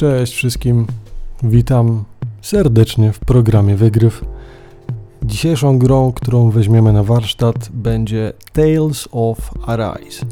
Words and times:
Cześć 0.00 0.34
wszystkim, 0.34 0.86
witam 1.42 2.04
serdecznie 2.42 3.12
w 3.12 3.18
programie 3.18 3.76
Wygryw. 3.76 4.24
Dzisiejszą 5.22 5.78
grą, 5.78 6.12
którą 6.12 6.50
weźmiemy 6.50 6.92
na 6.92 7.02
warsztat, 7.02 7.68
będzie 7.74 8.32
Tales 8.52 9.08
of 9.12 9.50
Arise. 9.66 10.26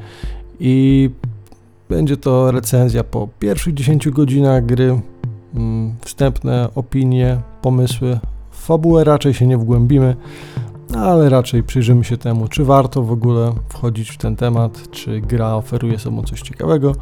I 0.61 1.11
będzie 1.89 2.17
to 2.17 2.51
recenzja 2.51 3.05
po 3.05 3.29
pierwszych 3.39 3.75
10 3.75 4.11
godzinach 4.11 4.67
gry, 4.67 5.01
mm, 5.55 5.95
wstępne 6.01 6.69
opinie, 6.75 7.41
pomysły. 7.63 8.19
W 8.51 8.65
fabułę 8.67 9.05
raczej 9.05 9.35
się 9.35 9.47
nie 9.47 9.59
wgłębimy, 9.59 10.17
ale 10.97 11.29
raczej 11.29 11.63
przyjrzymy 11.63 12.05
się 12.05 12.17
temu, 12.17 12.49
czy 12.49 12.65
warto 12.65 13.03
w 13.03 13.13
ogóle 13.13 13.53
wchodzić 13.69 14.11
w 14.11 14.17
ten 14.17 14.37
temat, 14.37 14.91
czy 14.91 15.21
gra 15.21 15.55
oferuje 15.55 15.99
sobą 15.99 16.23
coś 16.23 16.43
ciekawego. 16.43 16.93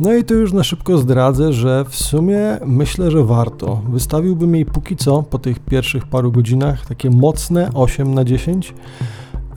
No 0.00 0.14
i 0.14 0.24
tu 0.24 0.34
już 0.34 0.52
na 0.52 0.64
szybko 0.64 0.98
zdradzę, 0.98 1.52
że 1.52 1.84
w 1.88 1.96
sumie 1.96 2.58
myślę, 2.66 3.10
że 3.10 3.24
warto. 3.24 3.80
Wystawiłbym 3.88 4.54
jej 4.54 4.64
póki 4.64 4.96
co 4.96 5.22
po 5.22 5.38
tych 5.38 5.58
pierwszych 5.58 6.06
paru 6.06 6.32
godzinach 6.32 6.86
takie 6.86 7.10
mocne 7.10 7.70
8 7.74 8.14
na 8.14 8.24
10, 8.24 8.74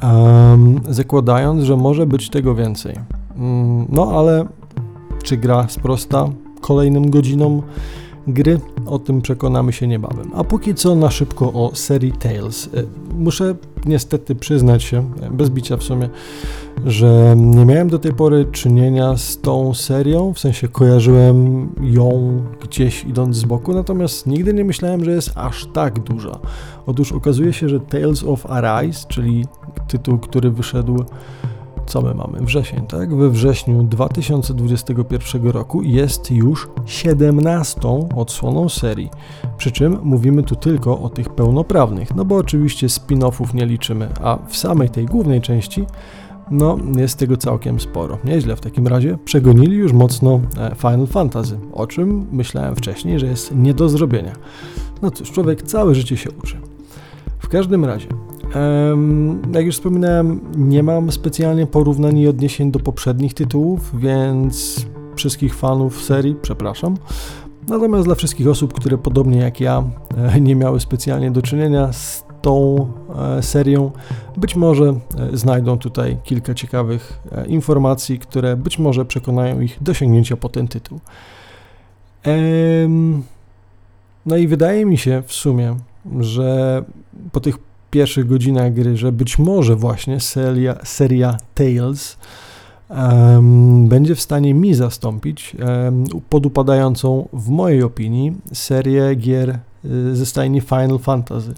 um, 0.03 0.81
zakładając, 0.89 1.63
że 1.63 1.77
może 1.77 2.05
być 2.05 2.29
tego 2.29 2.55
więcej. 2.55 2.95
Um, 3.37 3.85
no 3.89 4.11
ale 4.19 4.45
czy 5.23 5.37
gra 5.37 5.67
sprosta 5.69 6.29
kolejnym 6.61 7.09
godzinom? 7.09 7.61
Gry, 8.27 8.59
o 8.85 8.99
tym 8.99 9.21
przekonamy 9.21 9.73
się 9.73 9.87
niebawem. 9.87 10.31
A 10.35 10.43
póki 10.43 10.75
co 10.75 10.95
na 10.95 11.11
szybko 11.11 11.53
o 11.53 11.71
serii 11.73 12.11
Tales. 12.11 12.69
E, 12.73 12.83
muszę 13.17 13.55
niestety 13.85 14.35
przyznać 14.35 14.83
się, 14.83 15.09
e, 15.21 15.29
bez 15.31 15.49
bicia 15.49 15.77
w 15.77 15.83
sumie, 15.83 16.09
że 16.85 17.35
nie 17.37 17.65
miałem 17.65 17.89
do 17.89 17.99
tej 17.99 18.13
pory 18.13 18.45
czynienia 18.51 19.17
z 19.17 19.37
tą 19.37 19.73
serią, 19.73 20.33
w 20.33 20.39
sensie 20.39 20.67
kojarzyłem 20.67 21.69
ją 21.81 22.41
gdzieś 22.61 23.03
idąc 23.03 23.35
z 23.35 23.43
boku, 23.43 23.73
natomiast 23.73 24.27
nigdy 24.27 24.53
nie 24.53 24.65
myślałem, 24.65 25.05
że 25.05 25.11
jest 25.11 25.31
aż 25.35 25.65
tak 25.73 25.99
duża. 25.99 26.39
Otóż 26.85 27.11
okazuje 27.11 27.53
się, 27.53 27.69
że 27.69 27.79
Tales 27.79 28.23
of 28.23 28.45
Arise, 28.45 29.07
czyli 29.07 29.45
tytuł, 29.87 30.17
który 30.17 30.51
wyszedł 30.51 31.05
co 31.85 32.01
my 32.01 32.13
mamy? 32.13 32.39
Wrzesień, 32.41 32.87
tak? 32.87 33.15
We 33.15 33.29
wrześniu 33.29 33.83
2021 33.83 35.47
roku 35.47 35.81
jest 35.81 36.31
już 36.31 36.69
17 36.85 37.81
odsłoną 38.15 38.69
serii. 38.69 39.09
Przy 39.57 39.71
czym 39.71 39.99
mówimy 40.03 40.43
tu 40.43 40.55
tylko 40.55 40.99
o 40.99 41.09
tych 41.09 41.29
pełnoprawnych, 41.29 42.15
no 42.15 42.25
bo 42.25 42.35
oczywiście 42.35 42.87
spin-offów 42.87 43.53
nie 43.53 43.65
liczymy, 43.65 44.09
a 44.23 44.37
w 44.47 44.57
samej 44.57 44.89
tej 44.89 45.05
głównej 45.05 45.41
części 45.41 45.85
no, 46.51 46.77
jest 46.97 47.19
tego 47.19 47.37
całkiem 47.37 47.79
sporo. 47.79 48.17
Nieźle 48.23 48.55
w 48.55 48.61
takim 48.61 48.87
razie. 48.87 49.17
Przegonili 49.25 49.75
już 49.75 49.93
mocno 49.93 50.41
e, 50.57 50.75
Final 50.75 51.07
Fantasy, 51.07 51.57
o 51.73 51.87
czym 51.87 52.27
myślałem 52.31 52.75
wcześniej, 52.75 53.19
że 53.19 53.25
jest 53.25 53.55
nie 53.55 53.73
do 53.73 53.89
zrobienia. 53.89 54.33
No 55.01 55.11
cóż, 55.11 55.31
człowiek 55.31 55.61
całe 55.61 55.95
życie 55.95 56.17
się 56.17 56.29
uczy. 56.43 56.57
W 57.39 57.47
każdym 57.47 57.85
razie, 57.85 58.07
jak 59.53 59.65
już 59.65 59.75
wspominałem, 59.75 60.41
nie 60.57 60.83
mam 60.83 61.11
specjalnie 61.11 61.67
porównań 61.67 62.17
i 62.17 62.27
odniesień 62.27 62.71
do 62.71 62.79
poprzednich 62.79 63.33
tytułów, 63.33 63.99
więc 63.99 64.85
wszystkich 65.15 65.55
fanów 65.55 66.03
serii 66.03 66.35
przepraszam. 66.41 66.97
Natomiast 67.67 68.05
dla 68.05 68.15
wszystkich 68.15 68.47
osób, 68.47 68.73
które 68.73 68.97
podobnie 68.97 69.39
jak 69.39 69.59
ja 69.59 69.83
e, 70.17 70.41
nie 70.41 70.55
miały 70.55 70.79
specjalnie 70.79 71.31
do 71.31 71.41
czynienia 71.41 71.93
z 71.93 72.25
tą 72.41 72.87
e, 73.37 73.43
serią, 73.43 73.91
być 74.37 74.55
może 74.55 74.85
e, 74.85 75.37
znajdą 75.37 75.77
tutaj 75.77 76.17
kilka 76.23 76.53
ciekawych 76.53 77.19
informacji, 77.47 78.19
które 78.19 78.57
być 78.57 78.79
może 78.79 79.05
przekonają 79.05 79.61
ich 79.61 79.83
do 79.83 79.93
sięgnięcia 79.93 80.37
po 80.37 80.49
ten 80.49 80.67
tytuł. 80.67 80.99
No 84.25 84.37
i 84.37 84.47
wydaje 84.47 84.85
mi 84.85 84.97
się 84.97 85.23
w 85.25 85.33
sumie, 85.33 85.75
że 86.19 86.83
po 87.31 87.39
tych 87.39 87.57
pierwszych 87.95 88.27
godzinach 88.27 88.73
gry, 88.73 88.97
że 88.97 89.11
być 89.11 89.39
może 89.39 89.75
właśnie 89.75 90.19
seria, 90.19 90.75
seria 90.83 91.37
Tales 91.53 92.17
um, 92.89 93.87
będzie 93.87 94.15
w 94.15 94.21
stanie 94.21 94.53
mi 94.53 94.73
zastąpić 94.73 95.55
um, 95.59 96.05
podupadającą, 96.29 97.27
w 97.33 97.49
mojej 97.49 97.83
opinii, 97.83 98.33
serię 98.53 99.15
gier 99.15 99.59
y, 99.85 100.15
ze 100.15 100.25
stajni 100.25 100.61
Final 100.61 100.99
Fantasy. 100.99 101.53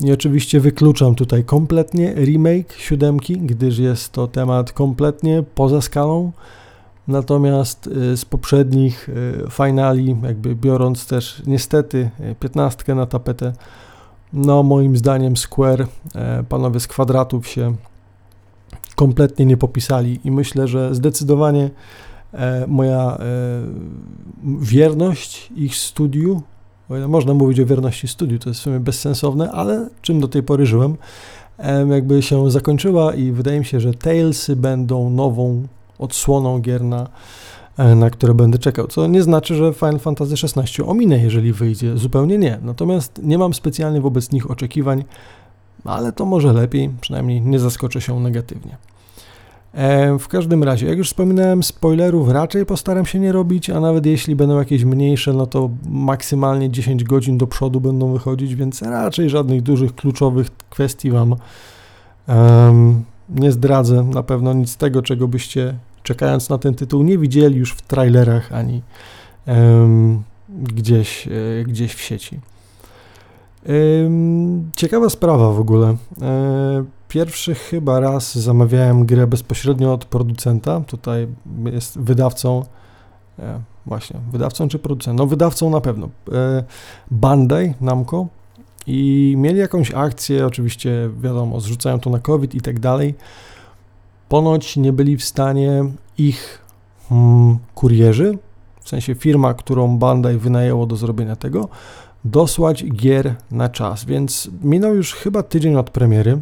I 0.00 0.12
oczywiście 0.12 0.60
wykluczam 0.60 1.14
tutaj 1.14 1.44
kompletnie 1.44 2.14
remake 2.14 2.72
siódemki, 2.78 3.36
gdyż 3.36 3.78
jest 3.78 4.12
to 4.12 4.26
temat 4.26 4.72
kompletnie 4.72 5.42
poza 5.54 5.80
skalą. 5.80 6.32
Natomiast 7.08 7.86
y, 7.86 8.16
z 8.16 8.24
poprzednich 8.24 9.08
y, 9.08 9.50
finali, 9.50 10.16
jakby 10.22 10.54
biorąc 10.54 11.06
też 11.06 11.42
niestety 11.46 12.10
piętnastkę 12.40 12.94
na 12.94 13.06
tapetę, 13.06 13.52
no, 14.34 14.62
moim 14.62 14.96
zdaniem 14.96 15.36
Square, 15.36 15.86
e, 16.14 16.44
panowie 16.48 16.80
z 16.80 16.86
kwadratów 16.86 17.48
się 17.48 17.74
kompletnie 18.94 19.46
nie 19.46 19.56
popisali 19.56 20.20
i 20.24 20.30
myślę, 20.30 20.68
że 20.68 20.94
zdecydowanie 20.94 21.70
e, 22.32 22.66
moja 22.66 23.16
e, 23.16 23.24
wierność 24.60 25.52
ich 25.56 25.76
studiu, 25.76 26.42
można 27.08 27.34
mówić 27.34 27.60
o 27.60 27.66
wierności 27.66 28.08
studiu, 28.08 28.38
to 28.38 28.50
jest 28.50 28.60
w 28.60 28.62
sumie 28.62 28.80
bezsensowne, 28.80 29.52
ale 29.52 29.88
czym 30.02 30.20
do 30.20 30.28
tej 30.28 30.42
pory 30.42 30.66
żyłem, 30.66 30.96
jakby 31.90 32.22
się 32.22 32.50
zakończyła 32.50 33.14
i 33.14 33.32
wydaje 33.32 33.58
mi 33.58 33.64
się, 33.64 33.80
że 33.80 33.94
Talesy 33.94 34.56
będą 34.56 35.10
nową 35.10 35.62
odsłoną 35.98 36.58
gier 36.58 36.84
na 36.84 37.08
na 37.78 38.10
które 38.10 38.34
będę 38.34 38.58
czekał. 38.58 38.86
Co 38.86 39.06
nie 39.06 39.22
znaczy, 39.22 39.54
że 39.54 39.72
Final 39.72 39.98
Fantasy 39.98 40.34
XVI 40.34 40.82
ominę, 40.82 41.18
jeżeli 41.18 41.52
wyjdzie. 41.52 41.96
Zupełnie 41.96 42.38
nie. 42.38 42.58
Natomiast 42.62 43.20
nie 43.22 43.38
mam 43.38 43.54
specjalnie 43.54 44.00
wobec 44.00 44.32
nich 44.32 44.50
oczekiwań, 44.50 45.04
ale 45.84 46.12
to 46.12 46.24
może 46.24 46.52
lepiej, 46.52 46.90
przynajmniej 47.00 47.40
nie 47.40 47.58
zaskoczę 47.58 48.00
się 48.00 48.20
negatywnie. 48.20 48.76
E, 49.74 50.18
w 50.18 50.28
każdym 50.28 50.64
razie, 50.64 50.86
jak 50.86 50.98
już 50.98 51.08
wspominałem, 51.08 51.62
spoilerów 51.62 52.28
raczej 52.28 52.66
postaram 52.66 53.06
się 53.06 53.20
nie 53.20 53.32
robić, 53.32 53.70
a 53.70 53.80
nawet 53.80 54.06
jeśli 54.06 54.36
będą 54.36 54.58
jakieś 54.58 54.84
mniejsze, 54.84 55.32
no 55.32 55.46
to 55.46 55.70
maksymalnie 55.88 56.70
10 56.70 57.04
godzin 57.04 57.38
do 57.38 57.46
przodu 57.46 57.80
będą 57.80 58.12
wychodzić, 58.12 58.54
więc 58.54 58.82
raczej 58.82 59.30
żadnych 59.30 59.62
dużych, 59.62 59.94
kluczowych 59.94 60.50
kwestii 60.70 61.10
Wam 61.10 61.36
um, 62.28 63.04
nie 63.28 63.52
zdradzę. 63.52 64.02
Na 64.02 64.22
pewno 64.22 64.52
nic 64.52 64.70
z 64.70 64.76
tego, 64.76 65.02
czego 65.02 65.28
byście 65.28 65.74
czekając 66.04 66.48
na 66.48 66.58
ten 66.58 66.74
tytuł, 66.74 67.02
nie 67.02 67.18
widzieli 67.18 67.56
już 67.56 67.72
w 67.72 67.82
trailerach 67.82 68.52
ani 68.52 68.82
um, 69.46 70.22
gdzieś, 70.48 71.28
e, 71.28 71.64
gdzieś 71.64 71.94
w 71.94 72.00
sieci. 72.00 72.40
Ciekawa 74.76 75.10
sprawa 75.10 75.52
w 75.52 75.60
ogóle. 75.60 75.96
E, 76.22 76.84
pierwszy 77.08 77.54
chyba 77.54 78.00
raz 78.00 78.38
zamawiałem 78.38 79.06
grę 79.06 79.26
bezpośrednio 79.26 79.92
od 79.92 80.04
producenta. 80.04 80.80
Tutaj 80.80 81.26
jest 81.72 81.98
wydawcą, 81.98 82.64
e, 83.38 83.60
właśnie, 83.86 84.20
wydawcą 84.32 84.68
czy 84.68 84.78
producentem? 84.78 85.16
No, 85.16 85.26
wydawcą 85.26 85.70
na 85.70 85.80
pewno. 85.80 86.08
E, 86.32 86.64
Bandai 87.10 87.74
Namco. 87.80 88.26
I 88.86 89.34
mieli 89.38 89.58
jakąś 89.58 89.94
akcję, 89.94 90.46
oczywiście 90.46 91.10
wiadomo, 91.20 91.60
zrzucają 91.60 92.00
to 92.00 92.10
na 92.10 92.18
COVID 92.18 92.54
i 92.54 92.60
tak 92.60 92.80
dalej 92.80 93.14
Ponoć 94.28 94.76
nie 94.76 94.92
byli 94.92 95.16
w 95.16 95.24
stanie 95.24 95.84
ich 96.18 96.62
hmm, 97.08 97.58
kurierzy, 97.74 98.38
w 98.80 98.88
sensie 98.88 99.14
firma, 99.14 99.54
którą 99.54 99.98
Bandai 99.98 100.36
wynajęło 100.36 100.86
do 100.86 100.96
zrobienia 100.96 101.36
tego, 101.36 101.68
dosłać 102.24 102.84
gier 102.84 103.34
na 103.50 103.68
czas, 103.68 104.04
więc 104.04 104.50
minął 104.62 104.94
już 104.94 105.14
chyba 105.14 105.42
tydzień 105.42 105.76
od 105.76 105.90
premiery 105.90 106.38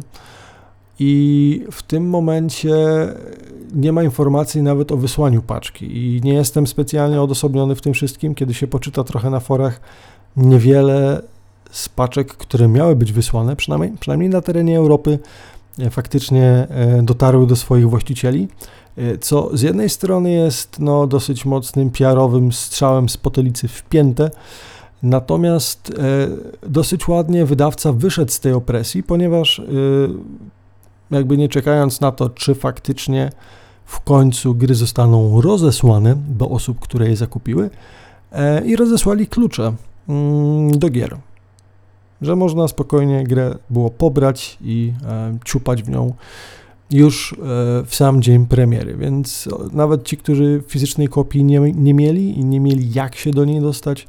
i 0.99 1.65
w 1.71 1.83
tym 1.83 2.09
momencie 2.09 2.75
nie 3.75 3.91
ma 3.91 4.03
informacji 4.03 4.61
nawet 4.61 4.91
o 4.91 4.97
wysłaniu 4.97 5.41
paczki. 5.41 5.97
I 5.97 6.21
nie 6.23 6.33
jestem 6.33 6.67
specjalnie 6.67 7.21
odosobniony 7.21 7.75
w 7.75 7.81
tym 7.81 7.93
wszystkim, 7.93 8.35
kiedy 8.35 8.53
się 8.53 8.67
poczyta 8.67 9.03
trochę 9.03 9.29
na 9.29 9.39
forach 9.39 9.81
niewiele 10.37 11.21
z 11.71 11.89
paczek, 11.89 12.27
które 12.27 12.67
miały 12.67 12.95
być 12.95 13.11
wysłane, 13.11 13.55
przynajmniej, 13.55 13.91
przynajmniej 13.99 14.29
na 14.29 14.41
terenie 14.41 14.77
Europy, 14.77 15.19
faktycznie 15.91 16.67
e, 16.69 17.03
dotarły 17.03 17.47
do 17.47 17.55
swoich 17.55 17.89
właścicieli, 17.89 18.47
e, 18.97 19.17
co 19.17 19.57
z 19.57 19.61
jednej 19.61 19.89
strony 19.89 20.31
jest 20.31 20.79
no, 20.79 21.07
dosyć 21.07 21.45
mocnym 21.45 21.89
PR-owym 21.89 22.51
strzałem 22.51 23.09
z 23.09 23.17
potolicy 23.17 23.67
wpięte, 23.67 24.31
natomiast 25.03 25.93
dosyć 26.67 27.07
ładnie 27.07 27.45
wydawca 27.45 27.93
wyszedł 27.93 28.31
z 28.31 28.39
tej 28.39 28.53
opresji, 28.53 29.03
ponieważ 29.03 29.61
jakby 31.11 31.37
nie 31.37 31.49
czekając 31.49 32.01
na 32.01 32.11
to, 32.11 32.29
czy 32.29 32.55
faktycznie 32.55 33.31
w 33.85 33.99
końcu 33.99 34.55
gry 34.55 34.75
zostaną 34.75 35.41
rozesłane 35.41 36.15
do 36.29 36.49
osób, 36.49 36.79
które 36.79 37.09
je 37.09 37.15
zakupiły 37.15 37.69
i 38.65 38.75
rozesłali 38.75 39.27
klucze 39.27 39.73
mm, 40.09 40.79
do 40.79 40.89
gier 40.89 41.17
że 42.23 42.35
można 42.35 42.67
spokojnie 42.67 43.23
grę 43.23 43.55
było 43.69 43.89
pobrać 43.89 44.57
i 44.61 44.93
e, 45.05 45.37
ciupać 45.45 45.83
w 45.83 45.89
nią 45.89 46.13
już 46.91 47.35
w 47.85 47.95
sam 47.95 48.21
dzień 48.21 48.45
premiery, 48.45 48.97
więc 48.97 49.49
nawet 49.71 50.03
ci, 50.03 50.17
którzy 50.17 50.63
fizycznej 50.67 51.07
kopii 51.07 51.43
nie, 51.43 51.59
nie 51.59 51.93
mieli 51.93 52.39
i 52.39 52.45
nie 52.45 52.59
mieli 52.59 52.93
jak 52.93 53.15
się 53.15 53.31
do 53.31 53.45
niej 53.45 53.61
dostać, 53.61 54.07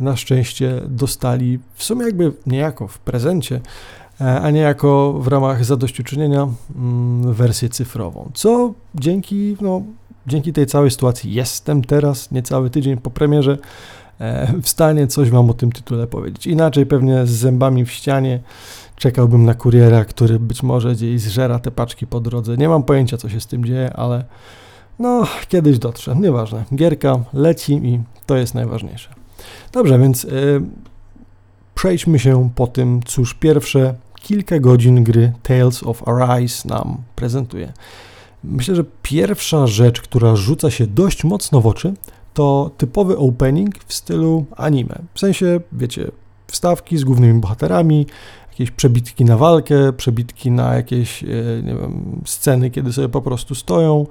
na 0.00 0.16
szczęście 0.16 0.80
dostali 0.88 1.58
w 1.74 1.84
sumie 1.84 2.04
jakby 2.04 2.32
niejako 2.46 2.88
w 2.88 2.98
prezencie, 2.98 3.60
e, 4.20 4.40
a 4.40 4.50
niejako 4.50 5.12
w 5.12 5.28
ramach 5.28 5.64
zadośćuczynienia 5.64 6.48
mm, 6.76 7.32
wersję 7.32 7.68
cyfrową. 7.68 8.30
Co 8.34 8.74
dzięki, 8.94 9.56
no, 9.60 9.82
dzięki 10.26 10.52
tej 10.52 10.66
całej 10.66 10.90
sytuacji 10.90 11.34
jestem 11.34 11.84
teraz, 11.84 12.30
niecały 12.30 12.70
tydzień 12.70 12.96
po 12.96 13.10
premierze, 13.10 13.52
e, 13.52 13.58
w 14.62 14.68
stanie 14.68 15.06
coś 15.06 15.30
Wam 15.30 15.50
o 15.50 15.54
tym 15.54 15.72
tytule 15.72 16.06
powiedzieć. 16.06 16.46
Inaczej 16.46 16.86
pewnie 16.86 17.26
z 17.26 17.30
zębami 17.30 17.84
w 17.84 17.92
ścianie 17.92 18.40
czekałbym 18.96 19.44
na 19.44 19.54
kuriera, 19.54 20.04
który 20.04 20.38
być 20.38 20.62
może 20.62 20.92
gdzieś 20.92 21.20
zżera 21.20 21.58
te 21.58 21.70
paczki 21.70 22.06
po 22.06 22.20
drodze. 22.20 22.56
Nie 22.56 22.68
mam 22.68 22.82
pojęcia, 22.82 23.16
co 23.16 23.28
się 23.28 23.40
z 23.40 23.46
tym 23.46 23.64
dzieje, 23.64 23.92
ale 23.96 24.24
no, 24.98 25.26
kiedyś 25.48 25.78
dotrze. 25.78 26.16
Nieważne. 26.16 26.64
Gierka 26.74 27.20
leci 27.32 27.72
i 27.72 28.00
to 28.26 28.36
jest 28.36 28.54
najważniejsze. 28.54 29.08
Dobrze, 29.72 29.98
więc 29.98 30.24
yy, 30.24 30.62
przejdźmy 31.74 32.18
się 32.18 32.50
po 32.54 32.66
tym, 32.66 33.00
cóż 33.04 33.34
pierwsze 33.34 33.94
kilka 34.20 34.58
godzin 34.58 35.04
gry 35.04 35.32
Tales 35.42 35.82
of 35.82 36.08
Arise 36.08 36.68
nam 36.68 36.96
prezentuje. 37.16 37.72
Myślę, 38.44 38.74
że 38.74 38.84
pierwsza 39.02 39.66
rzecz, 39.66 40.00
która 40.00 40.36
rzuca 40.36 40.70
się 40.70 40.86
dość 40.86 41.24
mocno 41.24 41.60
w 41.60 41.66
oczy, 41.66 41.94
to 42.34 42.70
typowy 42.76 43.18
opening 43.18 43.84
w 43.86 43.94
stylu 43.94 44.44
anime. 44.56 44.98
W 45.14 45.20
sensie, 45.20 45.60
wiecie, 45.72 46.10
wstawki 46.46 46.98
z 46.98 47.04
głównymi 47.04 47.40
bohaterami, 47.40 48.06
jakieś 48.50 48.70
przebitki 48.70 49.24
na 49.24 49.36
walkę, 49.36 49.92
przebitki 49.92 50.50
na 50.50 50.74
jakieś 50.74 51.22
e, 51.22 51.26
wiem, 51.62 52.22
sceny, 52.24 52.70
kiedy 52.70 52.92
sobie 52.92 53.08
po 53.08 53.22
prostu 53.22 53.54
stoją. 53.54 54.06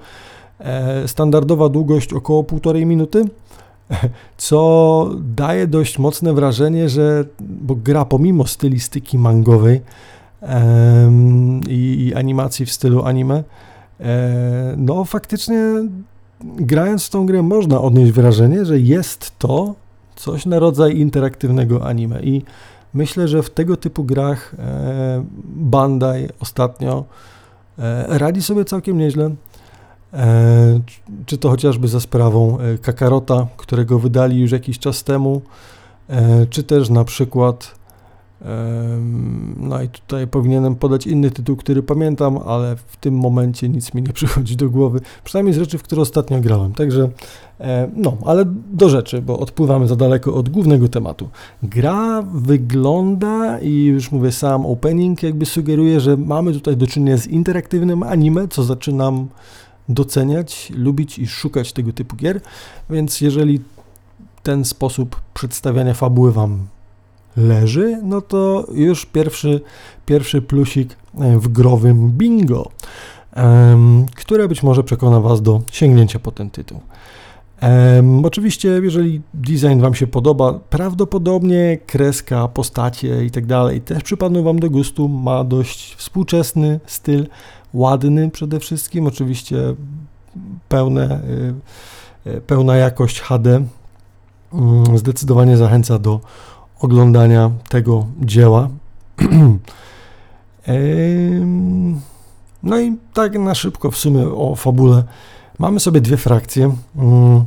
E, 0.60 1.08
standardowa 1.08 1.70
długość 1.70 2.14
około 2.14 2.44
półtorej 2.44 2.86
minuty, 2.86 3.26
co 4.38 5.10
daje 5.36 5.68
dość 5.68 6.00
mocne 6.00 6.34
wrażenie, 6.34 6.90
że 6.90 7.26
bo 7.40 7.76
gra 7.76 8.06
pomimo 8.06 8.48
stylistyki 8.48 9.18
mangowej 9.18 9.82
i, 11.70 12.06
i 12.08 12.16
animacji 12.16 12.66
w 12.66 12.72
stylu 12.72 13.04
anime, 13.04 13.44
e, 14.00 14.76
no 14.78 15.06
faktycznie 15.06 15.58
grając 16.44 17.06
w 17.06 17.10
tą 17.10 17.26
grę 17.26 17.42
można 17.42 17.82
odnieść 17.82 18.12
wrażenie, 18.12 18.66
że 18.66 18.80
jest 18.80 19.40
to 19.40 19.76
coś 20.16 20.46
na 20.46 20.60
rodzaj 20.60 20.98
interaktywnego 20.98 21.86
anime 21.86 22.22
i 22.22 22.42
myślę, 22.94 23.28
że 23.28 23.44
w 23.44 23.50
tego 23.50 23.78
typu 23.78 24.04
grach 24.04 24.56
e, 24.60 25.24
Bandai 25.46 26.30
ostatnio 26.40 27.04
e, 27.80 28.18
radzi 28.18 28.42
sobie 28.42 28.66
całkiem 28.66 28.98
nieźle. 28.98 29.32
E, 30.14 30.80
czy 31.26 31.38
to 31.38 31.50
chociażby 31.50 31.88
za 31.88 32.00
sprawą 32.00 32.58
Kakarota, 32.82 33.48
którego 33.58 34.00
wydali 34.00 34.40
już 34.40 34.52
jakiś 34.52 34.80
czas 34.80 35.04
temu, 35.04 35.42
czy 36.50 36.64
też 36.64 36.90
na 36.90 37.04
przykład 37.04 37.76
no 39.58 39.82
i 39.82 39.90
tutaj 39.90 40.28
powinienem 40.28 40.76
podać 40.76 41.08
inny 41.08 41.32
tytuł, 41.32 41.56
który 41.56 41.84
pamiętam, 41.84 42.40
ale 42.46 42.76
w 42.76 42.98
tym 42.98 43.14
momencie 43.14 43.70
nic 43.70 43.94
mi 43.94 44.02
nie 44.02 44.14
przychodzi 44.14 44.56
do 44.56 44.70
głowy, 44.70 45.00
przynajmniej 45.24 45.54
z 45.54 45.58
rzeczy, 45.58 45.78
w 45.78 45.84
które 45.84 46.02
ostatnio 46.02 46.42
grałem. 46.42 46.74
Także, 46.74 47.10
no, 47.96 48.18
ale 48.26 48.46
do 48.74 48.90
rzeczy, 48.90 49.22
bo 49.22 49.40
odpływamy 49.40 49.88
za 49.88 49.96
daleko 49.96 50.34
od 50.34 50.50
głównego 50.50 50.88
tematu. 50.88 51.30
Gra 51.64 52.22
wygląda 52.22 53.60
i 53.60 53.84
już 53.84 54.12
mówię, 54.12 54.32
sam 54.32 54.66
opening 54.66 55.24
jakby 55.24 55.46
sugeruje, 55.46 56.00
że 56.00 56.18
mamy 56.18 56.54
tutaj 56.54 56.78
do 56.78 56.88
czynienia 56.88 57.18
z 57.18 57.28
interaktywnym 57.28 58.04
anime, 58.04 58.48
co 58.48 58.64
zaczynam 58.64 59.28
doceniać, 59.90 60.72
lubić 60.76 61.20
i 61.20 61.28
szukać 61.28 61.74
tego 61.74 61.94
typu 61.94 62.16
gier, 62.16 62.42
więc 62.90 63.22
jeżeli 63.22 63.62
ten 64.44 64.66
sposób 64.66 65.22
przedstawiania 65.34 65.94
fabuły 65.94 66.32
Wam 66.32 66.60
leży, 67.38 68.00
no 68.04 68.22
to 68.22 68.68
już 68.74 69.06
pierwszy, 69.06 69.62
pierwszy 70.06 70.42
plusik 70.42 70.96
e, 71.20 71.40
w 71.40 71.48
growym 71.48 72.10
bingo, 72.10 72.72
które 74.16 74.48
być 74.48 74.64
może 74.64 74.84
przekona 74.84 75.20
Was 75.20 75.42
do 75.42 75.62
sięgnięcia 75.72 76.20
po 76.20 76.32
ten 76.32 76.50
tytuł. 76.50 76.80
Oczywiście, 78.24 78.68
jeżeli 78.84 79.22
design 79.34 79.80
Wam 79.80 79.96
się 79.96 80.08
podoba, 80.08 80.54
prawdopodobnie 80.70 81.78
kreska, 81.88 82.48
postacie 82.48 83.26
i 83.26 83.32
tak 83.32 83.46
dalej 83.46 83.82
też 83.82 84.04
przypadną 84.04 84.44
Wam 84.44 84.60
do 84.60 84.70
gustu. 84.70 85.10
Ma 85.10 85.44
dość 85.44 85.96
współczesny 85.96 86.80
styl, 86.86 87.28
ładny 87.74 88.32
przede 88.32 88.60
wszystkim, 88.60 89.08
oczywiście 89.08 89.58
pełne, 90.70 91.20
y, 92.26 92.30
y, 92.30 92.42
pełna 92.42 92.78
jakość 92.78 93.22
HD. 93.22 93.64
Mm, 94.54 94.98
zdecydowanie 94.98 95.58
zachęca 95.58 96.00
do 96.00 96.20
oglądania 96.84 97.52
tego 97.70 98.06
dzieła. 98.22 98.70
No 102.64 102.80
i 102.80 102.98
tak 103.14 103.40
na 103.40 103.56
szybko 103.56 103.92
w 103.92 103.98
sumie 103.98 104.28
o 104.28 104.56
fabule. 104.56 105.04
Mamy 105.60 105.80
sobie 105.80 106.02
dwie 106.02 106.18
frakcje. 106.18 106.76
Mm, 106.96 107.46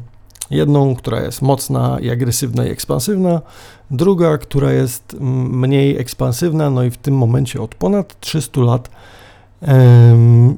jedną, 0.50 0.96
która 0.96 1.20
jest 1.20 1.42
mocna 1.42 2.00
i 2.00 2.10
agresywna 2.10 2.64
i 2.64 2.70
ekspansywna, 2.70 3.40
druga, 3.90 4.38
która 4.38 4.72
jest 4.72 5.14
mm, 5.14 5.58
mniej 5.58 5.98
ekspansywna, 5.98 6.70
no 6.70 6.84
i 6.84 6.90
w 6.90 6.96
tym 6.96 7.14
momencie 7.14 7.62
od 7.62 7.74
ponad 7.74 8.20
300 8.20 8.60
lat 8.60 8.90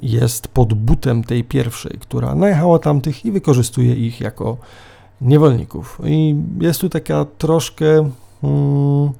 jest 0.03 0.49
pod 0.49 0.75
butem 0.75 1.25
tej 1.25 1.45
pierwszej, 1.45 1.99
która 2.01 2.35
najechała 2.35 2.79
tamtych 2.79 3.25
i 3.25 3.33
wykorzystuje 3.33 3.95
ich 3.95 4.21
jako 4.21 4.57
niewolników. 5.21 6.01
I 6.05 6.37
jest 6.61 6.81
tu 6.81 6.89
taka 6.89 7.27
troszkę. 7.39 8.11
Hmm, 8.43 9.11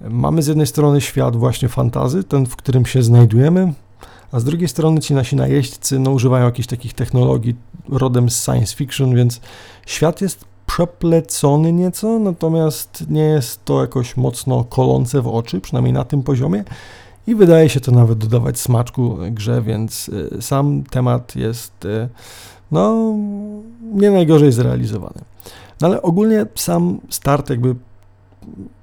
mamy 0.00 0.42
z 0.42 0.46
jednej 0.46 0.66
strony 0.66 1.00
świat 1.00 1.36
właśnie 1.36 1.68
fantazy, 1.68 2.24
ten, 2.24 2.46
w 2.46 2.56
którym 2.56 2.86
się 2.86 3.02
znajdujemy, 3.02 3.72
a 4.32 4.40
z 4.40 4.44
drugiej 4.44 4.68
strony 4.68 5.00
ci 5.00 5.14
nasi 5.14 5.36
najeźdźcy 5.36 5.98
no, 5.98 6.10
używają 6.10 6.44
jakichś 6.44 6.68
takich 6.68 6.94
technologii 6.94 7.54
rodem 7.88 8.30
z 8.30 8.44
science 8.44 8.76
fiction, 8.76 9.14
więc 9.14 9.40
świat 9.86 10.20
jest 10.20 10.44
przeplecony 10.66 11.72
nieco, 11.72 12.18
natomiast 12.18 13.04
nie 13.08 13.22
jest 13.22 13.64
to 13.64 13.80
jakoś 13.80 14.16
mocno 14.16 14.64
kolące 14.64 15.22
w 15.22 15.28
oczy, 15.28 15.60
przynajmniej 15.60 15.92
na 15.92 16.04
tym 16.04 16.22
poziomie 16.22 16.64
i 17.26 17.34
wydaje 17.34 17.68
się 17.68 17.80
to 17.80 17.92
nawet 17.92 18.18
dodawać 18.18 18.58
smaczku 18.58 19.16
grze, 19.30 19.62
więc 19.62 20.08
y, 20.08 20.42
sam 20.42 20.82
temat 20.90 21.36
jest 21.36 21.84
y, 21.84 22.08
no 22.72 23.14
nie 23.92 24.10
najgorzej 24.10 24.52
zrealizowany. 24.52 25.20
No 25.80 25.86
ale 25.86 26.02
ogólnie 26.02 26.46
sam 26.54 27.00
start 27.10 27.50
jakby 27.50 27.74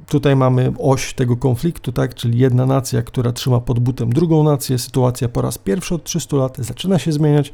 tutaj 0.07 0.36
mamy 0.36 0.74
oś 0.79 1.13
tego 1.13 1.38
konfliktu, 1.38 1.91
tak, 1.91 2.15
czyli 2.15 2.39
jedna 2.39 2.65
nacja, 2.65 3.01
która 3.01 3.31
trzyma 3.31 3.60
pod 3.60 3.79
butem 3.79 4.13
drugą 4.13 4.43
nację, 4.43 4.77
sytuacja 4.77 5.29
po 5.29 5.41
raz 5.41 5.57
pierwszy 5.57 5.95
od 5.95 6.03
300 6.03 6.38
lat 6.38 6.57
zaczyna 6.57 7.00
się 7.00 7.12
zmieniać, 7.12 7.53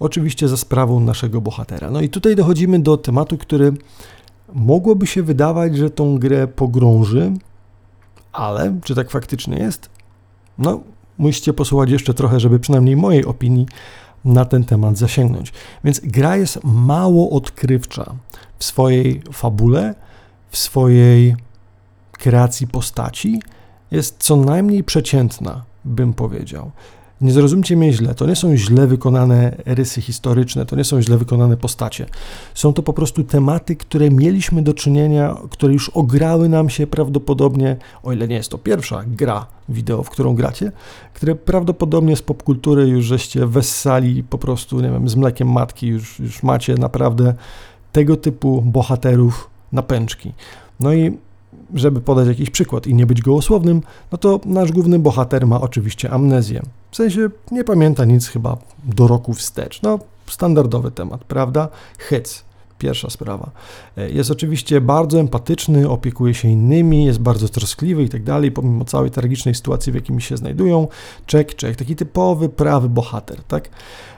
oczywiście 0.00 0.48
za 0.48 0.56
sprawą 0.56 1.00
naszego 1.00 1.40
bohatera. 1.40 1.90
No 1.90 2.00
i 2.00 2.08
tutaj 2.08 2.36
dochodzimy 2.36 2.78
do 2.78 2.96
tematu, 2.96 3.38
który 3.38 3.72
mogłoby 4.52 5.06
się 5.06 5.22
wydawać, 5.22 5.76
że 5.76 5.90
tą 5.90 6.18
grę 6.18 6.46
pogrąży, 6.46 7.32
ale 8.32 8.78
czy 8.84 8.94
tak 8.94 9.10
faktycznie 9.10 9.58
jest? 9.58 9.90
No, 10.58 10.80
musicie 11.18 11.52
posłuchać 11.52 11.90
jeszcze 11.90 12.14
trochę, 12.14 12.40
żeby 12.40 12.58
przynajmniej 12.58 12.96
mojej 12.96 13.24
opinii 13.24 13.66
na 14.24 14.44
ten 14.44 14.64
temat 14.64 14.98
zasięgnąć. 14.98 15.52
Więc 15.84 16.00
gra 16.00 16.36
jest 16.36 16.58
mało 16.64 17.30
odkrywcza 17.30 18.14
w 18.58 18.64
swojej 18.64 19.22
fabule, 19.32 19.94
w 20.50 20.56
swojej 20.56 21.36
kreacji 22.12 22.66
postaci, 22.66 23.42
jest 23.90 24.16
co 24.18 24.36
najmniej 24.36 24.84
przeciętna, 24.84 25.64
bym 25.84 26.14
powiedział. 26.14 26.70
Nie 27.20 27.32
zrozumcie 27.32 27.76
mnie 27.76 27.92
źle, 27.92 28.14
to 28.14 28.26
nie 28.26 28.36
są 28.36 28.56
źle 28.56 28.86
wykonane 28.86 29.56
rysy 29.66 30.00
historyczne, 30.00 30.66
to 30.66 30.76
nie 30.76 30.84
są 30.84 31.02
źle 31.02 31.18
wykonane 31.18 31.56
postacie. 31.56 32.06
Są 32.54 32.72
to 32.72 32.82
po 32.82 32.92
prostu 32.92 33.24
tematy, 33.24 33.76
które 33.76 34.10
mieliśmy 34.10 34.62
do 34.62 34.74
czynienia, 34.74 35.36
które 35.50 35.72
już 35.72 35.88
ograły 35.88 36.48
nam 36.48 36.70
się 36.70 36.86
prawdopodobnie, 36.86 37.76
o 38.02 38.12
ile 38.12 38.28
nie 38.28 38.36
jest 38.36 38.50
to 38.50 38.58
pierwsza 38.58 39.04
gra 39.06 39.46
wideo, 39.68 40.02
w 40.02 40.10
którą 40.10 40.34
gracie, 40.34 40.72
które 41.14 41.34
prawdopodobnie 41.34 42.16
z 42.16 42.22
popkultury 42.22 42.88
już 42.88 43.04
żeście 43.04 43.46
wessali 43.46 44.22
po 44.22 44.38
prostu, 44.38 44.80
nie 44.80 44.90
wiem, 44.90 45.08
z 45.08 45.16
mlekiem 45.16 45.52
matki, 45.52 45.86
już, 45.86 46.18
już 46.18 46.42
macie 46.42 46.74
naprawdę 46.74 47.34
tego 47.92 48.16
typu 48.16 48.62
bohaterów 48.62 49.50
na 49.72 49.82
pęczki. 49.82 50.32
No 50.80 50.94
i 50.94 51.18
żeby 51.74 52.00
podać 52.00 52.28
jakiś 52.28 52.50
przykład 52.50 52.86
i 52.86 52.94
nie 52.94 53.06
być 53.06 53.22
gołosłownym, 53.22 53.82
no 54.12 54.18
to 54.18 54.40
nasz 54.44 54.72
główny 54.72 54.98
bohater 54.98 55.46
ma 55.46 55.60
oczywiście 55.60 56.10
amnezję. 56.10 56.62
W 56.90 56.96
sensie 56.96 57.28
nie 57.50 57.64
pamięta 57.64 58.04
nic 58.04 58.26
chyba 58.26 58.56
do 58.84 59.06
roku 59.06 59.34
wstecz. 59.34 59.82
No, 59.82 59.98
standardowy 60.26 60.90
temat, 60.90 61.24
prawda? 61.24 61.68
Hyc. 61.98 62.44
Pierwsza 62.78 63.10
sprawa. 63.10 63.50
E, 63.96 64.10
jest 64.10 64.30
oczywiście 64.30 64.80
bardzo 64.80 65.20
empatyczny, 65.20 65.88
opiekuje 65.88 66.34
się 66.34 66.48
innymi, 66.48 67.04
jest 67.04 67.18
bardzo 67.18 67.48
troskliwy 67.48 68.02
i 68.02 68.08
tak 68.08 68.22
dalej, 68.22 68.52
pomimo 68.52 68.84
całej 68.84 69.10
tragicznej 69.10 69.54
sytuacji, 69.54 69.92
w 69.92 69.94
jakiej 69.94 70.20
się 70.20 70.36
znajdują. 70.36 70.88
Czek, 71.26 71.54
czek, 71.54 71.76
taki 71.76 71.96
typowy, 71.96 72.48
prawy 72.48 72.88
bohater, 72.88 73.42
tak? 73.42 73.68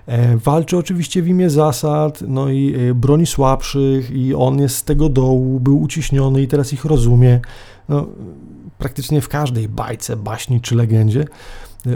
E, 0.07 0.37
walczy 0.37 0.77
oczywiście 0.77 1.23
w 1.23 1.29
imię 1.29 1.51
zasad, 1.51 2.23
no 2.29 2.49
i 2.49 2.75
e, 2.75 2.95
broni 2.95 3.27
słabszych 3.27 4.11
i 4.11 4.35
on 4.35 4.61
jest 4.61 4.77
z 4.77 4.85
tego 4.85 5.09
dołu, 5.09 5.61
był 5.61 5.83
uciśniony 5.83 6.43
i 6.43 6.49
teraz 6.49 6.73
ich 6.73 6.85
rozumie. 6.85 7.41
No, 7.89 8.07
praktycznie 8.79 9.21
w 9.21 9.29
każdej 9.29 9.69
bajce, 9.69 10.17
baśni 10.17 10.61
czy 10.61 10.75
legendzie 10.75 11.25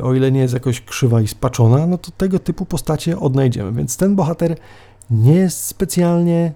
o 0.03 0.15
ile 0.15 0.33
nie 0.33 0.41
jest 0.41 0.55
jakoś 0.55 0.81
krzywa 0.81 1.21
i 1.21 1.29
spaczona, 1.29 1.87
no 1.87 1.99
to 1.99 2.11
tego 2.11 2.39
typu 2.39 2.67
postacie 2.67 3.19
odnajdziemy. 3.19 3.73
Więc 3.73 3.97
ten 3.97 4.17
bohater 4.17 4.57
nie 5.11 5.35
jest 5.35 5.65
specjalnie, 5.65 6.53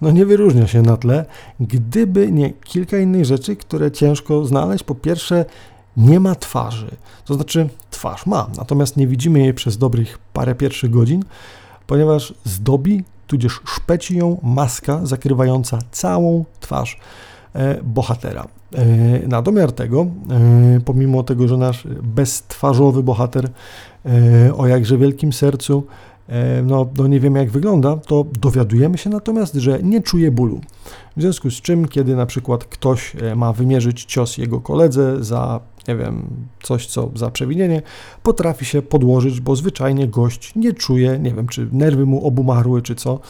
no 0.00 0.10
nie 0.10 0.26
wyróżnia 0.26 0.66
się 0.66 0.82
na 0.82 0.96
tle, 0.96 1.24
gdyby 1.60 2.32
nie 2.32 2.52
kilka 2.52 2.98
innych 2.98 3.24
rzeczy, 3.24 3.56
które 3.56 3.90
ciężko 3.90 4.44
znaleźć. 4.44 4.84
Po 4.84 4.94
pierwsze, 4.94 5.44
nie 5.96 6.20
ma 6.20 6.34
twarzy. 6.34 6.90
To 7.24 7.34
znaczy, 7.34 7.68
twarz 7.90 8.26
ma, 8.26 8.50
natomiast 8.56 8.96
nie 8.96 9.06
widzimy 9.06 9.38
jej 9.38 9.54
przez 9.54 9.78
dobrych 9.78 10.18
parę 10.32 10.54
pierwszych 10.54 10.90
godzin, 10.90 11.24
ponieważ 11.86 12.34
zdobi, 12.44 13.04
tudzież 13.26 13.60
szpeci 13.66 14.16
ją 14.16 14.38
maska 14.42 15.00
zakrywająca 15.06 15.78
całą 15.90 16.44
twarz 16.60 16.98
e, 17.54 17.82
bohatera. 17.82 18.46
E, 18.74 18.86
na 19.28 19.42
domiar 19.42 19.72
tego, 19.72 20.06
e, 20.30 20.80
pomimo 20.80 21.22
tego, 21.22 21.48
że 21.48 21.56
nasz 21.56 21.86
beztwarzowy 22.02 23.02
bohater 23.02 23.50
o 24.56 24.66
jakże 24.66 24.98
wielkim 24.98 25.32
sercu 25.32 25.86
no, 26.64 26.88
no 26.98 27.06
nie 27.06 27.20
wiemy 27.20 27.38
jak 27.38 27.50
wygląda, 27.50 27.96
to 27.96 28.24
dowiadujemy 28.40 28.98
się 28.98 29.10
natomiast, 29.10 29.54
że 29.54 29.82
nie 29.82 30.02
czuje 30.02 30.30
bólu. 30.30 30.60
W 31.16 31.22
związku 31.22 31.50
z 31.50 31.54
czym, 31.54 31.88
kiedy 31.88 32.16
na 32.16 32.26
przykład 32.26 32.64
ktoś 32.64 33.16
e, 33.16 33.36
ma 33.36 33.52
wymierzyć 33.52 34.04
cios 34.04 34.38
jego 34.38 34.60
koledze 34.60 35.24
za, 35.24 35.60
nie 35.88 35.96
wiem, 35.96 36.26
coś 36.62 36.86
co 36.86 37.10
za 37.14 37.30
przewinienie, 37.30 37.82
potrafi 38.22 38.64
się 38.64 38.82
podłożyć, 38.82 39.40
bo 39.40 39.56
zwyczajnie 39.56 40.08
gość 40.08 40.52
nie 40.56 40.72
czuje, 40.72 41.18
nie 41.18 41.34
wiem, 41.34 41.48
czy 41.48 41.68
nerwy 41.72 42.06
mu 42.06 42.26
obumarły, 42.26 42.82
czy 42.82 42.94
co. 42.94 43.20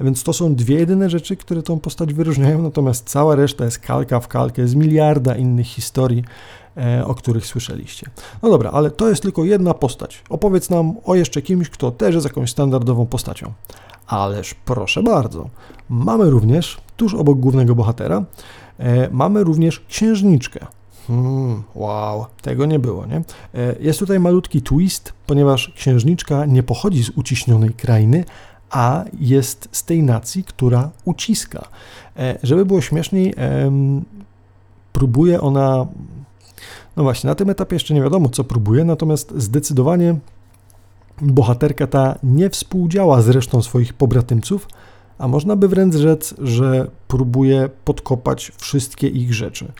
Więc 0.00 0.22
to 0.22 0.32
są 0.32 0.54
dwie 0.54 0.78
jedyne 0.78 1.10
rzeczy, 1.10 1.36
które 1.36 1.62
tą 1.62 1.80
postać 1.80 2.14
wyróżniają, 2.14 2.62
natomiast 2.62 3.08
cała 3.08 3.34
reszta 3.34 3.64
jest 3.64 3.78
kalka 3.78 4.20
w 4.20 4.28
kalkę 4.28 4.68
z 4.68 4.74
miliarda 4.74 5.36
innych 5.36 5.66
historii, 5.66 6.24
o 7.04 7.14
których 7.14 7.46
słyszeliście. 7.46 8.10
No 8.42 8.50
dobra, 8.50 8.70
ale 8.70 8.90
to 8.90 9.08
jest 9.08 9.22
tylko 9.22 9.44
jedna 9.44 9.74
postać. 9.74 10.22
Opowiedz 10.28 10.70
nam 10.70 10.94
o 11.04 11.14
jeszcze 11.14 11.42
kimś, 11.42 11.68
kto 11.70 11.90
też 11.90 12.14
jest 12.14 12.26
jakąś 12.26 12.50
standardową 12.50 13.06
postacią. 13.06 13.52
Ależ 14.06 14.54
proszę 14.54 15.02
bardzo. 15.02 15.48
Mamy 15.88 16.30
również, 16.30 16.80
tuż 16.96 17.14
obok 17.14 17.38
głównego 17.38 17.74
bohatera, 17.74 18.24
e, 18.78 19.10
mamy 19.10 19.44
również 19.44 19.80
księżniczkę. 19.88 20.66
Hmm, 21.06 21.62
wow, 21.74 22.26
tego 22.42 22.66
nie 22.66 22.78
było, 22.78 23.06
nie? 23.06 23.16
E, 23.16 23.22
jest 23.80 23.98
tutaj 23.98 24.20
malutki 24.20 24.62
twist, 24.62 25.12
ponieważ 25.26 25.72
księżniczka 25.76 26.46
nie 26.46 26.62
pochodzi 26.62 27.04
z 27.04 27.10
uciśnionej 27.10 27.70
krainy, 27.70 28.24
a 28.70 29.04
jest 29.20 29.68
z 29.72 29.84
tej 29.84 30.02
nacji, 30.02 30.44
która 30.44 30.90
uciska. 31.04 31.68
Żeby 32.42 32.66
było 32.66 32.80
śmieszniej, 32.80 33.34
próbuje 34.92 35.40
ona 35.40 35.86
no 36.96 37.02
właśnie, 37.02 37.28
na 37.28 37.34
tym 37.34 37.50
etapie 37.50 37.76
jeszcze 37.76 37.94
nie 37.94 38.02
wiadomo, 38.02 38.28
co 38.28 38.44
próbuje, 38.44 38.84
natomiast 38.84 39.32
zdecydowanie 39.36 40.16
bohaterka 41.20 41.86
ta 41.86 42.18
nie 42.22 42.50
współdziała 42.50 43.22
z 43.22 43.28
resztą 43.28 43.62
swoich 43.62 43.94
pobratymców, 43.94 44.68
a 45.18 45.28
można 45.28 45.56
by 45.56 45.68
wręcz 45.68 45.94
rzec, 45.94 46.34
że 46.38 46.90
próbuje 47.08 47.68
podkopać 47.84 48.52
wszystkie 48.56 49.08
ich 49.08 49.34
rzeczy 49.34 49.72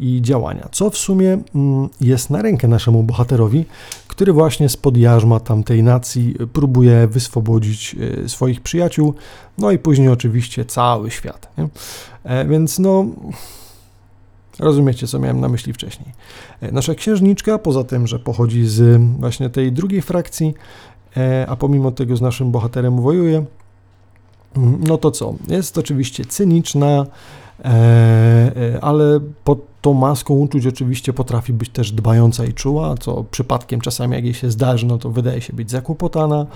i 0.00 0.22
działania, 0.22 0.68
co 0.72 0.90
w 0.90 0.98
sumie 0.98 1.38
mm, 1.54 1.88
jest 2.00 2.30
na 2.30 2.42
rękę 2.42 2.68
naszemu 2.68 3.02
bohaterowi, 3.02 3.64
który 4.08 4.32
właśnie 4.32 4.68
spod 4.68 4.96
jarzma 4.96 5.40
tamtej 5.40 5.82
nacji 5.82 6.34
próbuje 6.52 7.06
wyswobodzić 7.06 7.96
e, 8.24 8.28
swoich 8.28 8.60
przyjaciół, 8.60 9.14
no 9.58 9.70
i 9.70 9.78
później 9.78 10.08
oczywiście 10.08 10.64
cały 10.64 11.10
świat. 11.10 11.48
Nie? 11.58 11.68
E, 12.24 12.44
więc 12.44 12.78
no 12.78 13.06
Rozumiecie, 14.60 15.06
co 15.06 15.18
miałem 15.18 15.40
na 15.40 15.48
myśli 15.48 15.72
wcześniej. 15.72 16.12
E, 16.60 16.72
nasza 16.72 16.94
księżniczka, 16.94 17.58
poza 17.58 17.84
tym, 17.84 18.06
że 18.06 18.18
pochodzi 18.18 18.66
z 18.66 19.02
właśnie 19.18 19.50
tej 19.50 19.72
drugiej 19.72 20.02
frakcji, 20.02 20.54
e, 21.16 21.46
a 21.48 21.56
pomimo 21.56 21.90
tego 21.90 22.16
z 22.16 22.20
naszym 22.20 22.50
bohaterem 22.50 23.00
wojuje, 23.00 23.44
mm, 24.56 24.80
no 24.86 24.98
to 24.98 25.10
co? 25.10 25.34
Jest 25.48 25.78
oczywiście 25.78 26.24
cyniczna, 26.24 27.06
e, 27.64 28.78
ale 28.82 29.20
pod 29.44 29.58
tą 29.80 29.94
maską 29.94 30.34
uczuć 30.34 30.66
oczywiście 30.66 31.12
potrafi 31.12 31.52
być 31.52 31.70
też 31.70 31.92
dbająca 31.92 32.44
i 32.44 32.52
czuła, 32.52 32.94
co 33.00 33.24
przypadkiem 33.30 33.80
czasami 33.80 34.14
jak 34.14 34.24
jej 34.24 34.34
się 34.34 34.50
zdarzy, 34.50 34.86
no 34.86 34.98
to 34.98 35.10
wydaje 35.10 35.40
się 35.40 35.52
być 35.52 35.70
zakłopotana. 35.70 36.46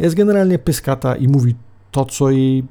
Jest 0.00 0.14
generalnie 0.14 0.58
pyskata 0.58 1.16
i 1.16 1.28
mówi 1.28 1.54
to, 1.90 2.04
co 2.04 2.30
jej 2.30 2.64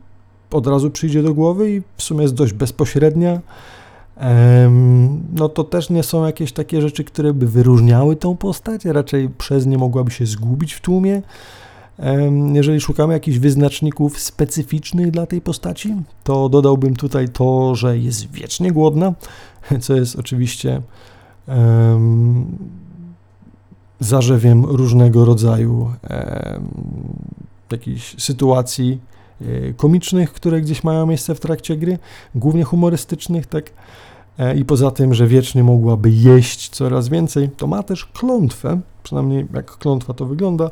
od 0.52 0.68
razu 0.68 0.92
przyjdzie 0.92 1.24
do 1.24 1.34
głowy 1.34 1.72
i 1.72 1.82
w 1.98 2.04
sumie 2.04 2.22
jest 2.22 2.34
dość 2.34 2.54
bezpośrednia 2.54 3.42
no 5.34 5.50
to 5.50 5.64
też 5.64 5.90
nie 5.90 6.04
są 6.04 6.26
jakieś 6.26 6.52
takie 6.52 6.82
rzeczy, 6.82 7.04
które 7.04 7.34
by 7.34 7.48
wyróżniały 7.48 8.16
tą 8.16 8.38
postać, 8.38 8.86
raczej 8.86 9.30
przez 9.30 9.66
nie 9.66 9.78
mogłaby 9.78 10.12
się 10.12 10.26
zgubić 10.26 10.74
w 10.74 10.82
tłumie. 10.82 11.22
Jeżeli 12.54 12.82
szukamy 12.82 13.14
jakichś 13.14 13.38
wyznaczników 13.38 14.20
specyficznych 14.20 15.12
dla 15.12 15.26
tej 15.26 15.42
postaci, 15.42 15.96
to 16.24 16.50
dodałbym 16.50 16.96
tutaj 16.96 17.30
to, 17.30 17.76
że 17.76 17.98
jest 17.98 18.32
wiecznie 18.32 18.72
głodna, 18.72 19.14
co 19.82 19.96
jest 19.96 20.16
oczywiście 20.16 20.82
um, 21.48 22.58
zarzewiem 24.00 24.66
różnego 24.66 25.26
rodzaju 25.26 25.80
um, 25.80 25.92
jakichś 27.72 28.16
sytuacji 28.24 29.00
e, 29.42 29.74
komicznych, 29.74 30.34
które 30.34 30.62
gdzieś 30.62 30.84
mają 30.84 31.06
miejsce 31.06 31.36
w 31.36 31.40
trakcie 31.40 31.78
gry, 31.78 32.00
głównie 32.36 32.64
humorystycznych, 32.64 33.46
tak. 33.46 33.72
E, 34.42 34.56
i 34.56 34.66
poza 34.66 34.92
tym, 34.92 35.14
że 35.14 35.28
wiecznie 35.28 35.64
mogłaby 35.64 36.10
jeść 36.10 36.70
coraz 36.70 37.10
więcej, 37.10 37.50
to 37.58 37.68
ma 37.68 37.84
też 37.84 38.06
klątwę, 38.06 38.80
przynajmniej 39.04 39.48
jak 39.54 39.78
klątwa 39.78 40.14
to 40.14 40.26
wygląda, 40.26 40.72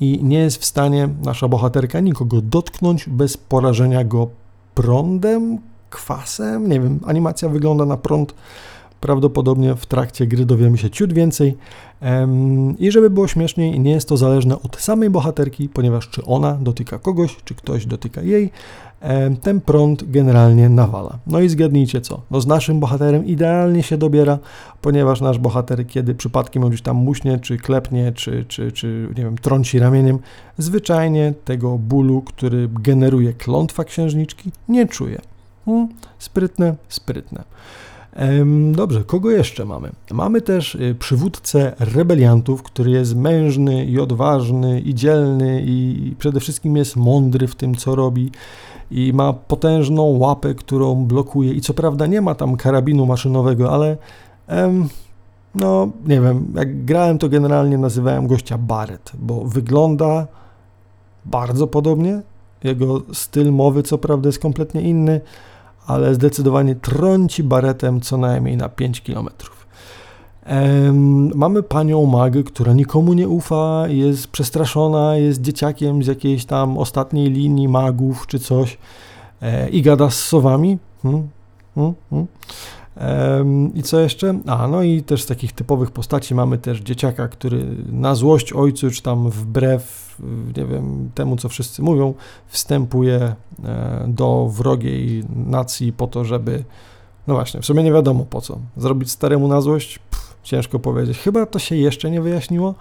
i 0.00 0.24
nie 0.24 0.38
jest 0.38 0.56
w 0.56 0.64
stanie 0.64 1.08
nasza 1.24 1.48
bohaterka 1.48 2.00
nikogo 2.00 2.40
dotknąć 2.40 3.08
bez 3.08 3.36
porażenia 3.36 4.04
go 4.04 4.28
prądem, 4.74 5.58
kwasem, 5.90 6.68
nie 6.68 6.80
wiem, 6.80 7.00
animacja 7.06 7.48
wygląda 7.48 7.84
na 7.84 7.96
prąd, 7.96 8.34
Prawdopodobnie 9.04 9.74
w 9.74 9.86
trakcie 9.86 10.26
gry 10.26 10.46
dowiemy 10.46 10.78
się 10.78 10.90
ciut 10.90 11.12
więcej. 11.12 11.56
I 12.78 12.90
żeby 12.90 13.10
było 13.10 13.28
śmieszniej, 13.28 13.80
nie 13.80 13.90
jest 13.90 14.08
to 14.08 14.16
zależne 14.16 14.62
od 14.62 14.76
samej 14.76 15.10
bohaterki, 15.10 15.68
ponieważ 15.68 16.08
czy 16.08 16.24
ona 16.24 16.52
dotyka 16.52 16.98
kogoś, 16.98 17.36
czy 17.44 17.54
ktoś 17.54 17.86
dotyka 17.86 18.22
jej, 18.22 18.50
ten 19.42 19.60
prąd 19.60 20.10
generalnie 20.10 20.68
nawala. 20.68 21.18
No 21.26 21.40
i 21.40 21.48
zgadnijcie 21.48 22.00
co? 22.00 22.20
No 22.30 22.40
z 22.40 22.46
naszym 22.46 22.80
bohaterem 22.80 23.26
idealnie 23.26 23.82
się 23.82 23.96
dobiera, 23.96 24.38
ponieważ 24.82 25.20
nasz 25.20 25.38
bohater, 25.38 25.86
kiedy 25.86 26.14
przypadkiem 26.14 26.64
on 26.64 26.68
gdzieś 26.68 26.82
tam 26.82 26.96
muśnie, 26.96 27.38
czy 27.38 27.56
klepnie, 27.56 28.12
czy, 28.12 28.44
czy, 28.48 28.72
czy 28.72 29.08
nie 29.16 29.24
wiem, 29.24 29.38
trąci 29.38 29.78
ramieniem, 29.78 30.18
zwyczajnie 30.58 31.34
tego 31.44 31.78
bólu, 31.78 32.22
który 32.22 32.68
generuje 32.82 33.32
klątwa 33.32 33.84
księżniczki, 33.84 34.50
nie 34.68 34.86
czuje. 34.86 35.20
Hmm, 35.64 35.88
sprytne, 36.18 36.74
sprytne. 36.88 37.44
Dobrze, 38.72 39.04
kogo 39.04 39.30
jeszcze 39.30 39.64
mamy? 39.64 39.90
Mamy 40.10 40.40
też 40.40 40.74
y, 40.74 40.96
przywódcę 40.98 41.72
rebeliantów, 41.78 42.62
który 42.62 42.90
jest 42.90 43.16
mężny 43.16 43.84
i 43.84 44.00
odważny 44.00 44.80
i 44.80 44.94
dzielny 44.94 45.62
i 45.66 46.14
przede 46.18 46.40
wszystkim 46.40 46.76
jest 46.76 46.96
mądry 46.96 47.46
w 47.46 47.54
tym, 47.54 47.74
co 47.74 47.94
robi 47.94 48.30
i 48.90 49.12
ma 49.12 49.32
potężną 49.32 50.02
łapę, 50.02 50.54
którą 50.54 51.04
blokuje 51.04 51.52
i 51.52 51.60
co 51.60 51.74
prawda 51.74 52.06
nie 52.06 52.20
ma 52.20 52.34
tam 52.34 52.56
karabinu 52.56 53.06
maszynowego, 53.06 53.72
ale 53.72 53.96
em, 54.46 54.88
no 55.54 55.88
nie 56.06 56.20
wiem, 56.20 56.52
jak 56.54 56.84
grałem 56.84 57.18
to 57.18 57.28
generalnie 57.28 57.78
nazywałem 57.78 58.26
gościa 58.26 58.58
Barret, 58.58 59.12
bo 59.18 59.44
wygląda 59.44 60.26
bardzo 61.24 61.66
podobnie, 61.66 62.22
jego 62.64 63.02
styl 63.12 63.52
mowy 63.52 63.82
co 63.82 63.98
prawda 63.98 64.28
jest 64.28 64.38
kompletnie 64.38 64.80
inny, 64.80 65.20
ale 65.86 66.14
zdecydowanie 66.14 66.74
trąci 66.74 67.42
baretem 67.42 68.00
co 68.00 68.16
najmniej 68.16 68.56
na 68.56 68.68
5 68.68 69.00
km. 69.00 69.28
Mamy 71.34 71.62
panią 71.62 72.06
Magę, 72.06 72.42
która 72.42 72.72
nikomu 72.72 73.12
nie 73.12 73.28
ufa, 73.28 73.88
jest 73.88 74.28
przestraszona, 74.28 75.16
jest 75.16 75.40
dzieciakiem 75.40 76.02
z 76.02 76.06
jakiejś 76.06 76.44
tam 76.44 76.78
ostatniej 76.78 77.30
linii 77.30 77.68
magów 77.68 78.26
czy 78.26 78.38
coś 78.38 78.78
e, 79.42 79.68
i 79.68 79.82
gada 79.82 80.10
z 80.10 80.18
sowami. 80.18 80.78
Hmm, 81.02 81.28
hmm, 81.74 81.94
hmm. 82.10 82.26
I 83.74 83.82
co 83.82 84.00
jeszcze? 84.00 84.40
A, 84.46 84.68
no 84.68 84.82
i 84.82 85.02
też 85.02 85.22
z 85.22 85.26
takich 85.26 85.52
typowych 85.52 85.90
postaci 85.90 86.34
mamy 86.34 86.58
też 86.58 86.80
dzieciaka, 86.80 87.28
który 87.28 87.66
na 87.92 88.14
złość 88.14 88.52
ojcu, 88.52 88.90
czy 88.90 89.02
tam 89.02 89.30
wbrew, 89.30 90.16
nie 90.56 90.64
wiem, 90.66 91.10
temu, 91.14 91.36
co 91.36 91.48
wszyscy 91.48 91.82
mówią, 91.82 92.14
wstępuje 92.46 93.34
e, 93.64 94.04
do 94.08 94.48
wrogiej 94.52 95.24
nacji 95.46 95.92
po 95.92 96.06
to, 96.06 96.24
żeby, 96.24 96.64
no 97.26 97.34
właśnie, 97.34 97.60
w 97.60 97.66
sumie 97.66 97.82
nie 97.82 97.92
wiadomo 97.92 98.24
po 98.24 98.40
co, 98.40 98.58
zrobić 98.76 99.10
staremu 99.10 99.48
na 99.48 99.60
złość? 99.60 99.98
Pff, 99.98 100.23
ciężko 100.44 100.78
powiedzieć. 100.78 101.18
Chyba 101.18 101.46
to 101.46 101.58
się 101.58 101.76
jeszcze 101.76 102.10
nie 102.10 102.20
wyjaśniło, 102.20 102.74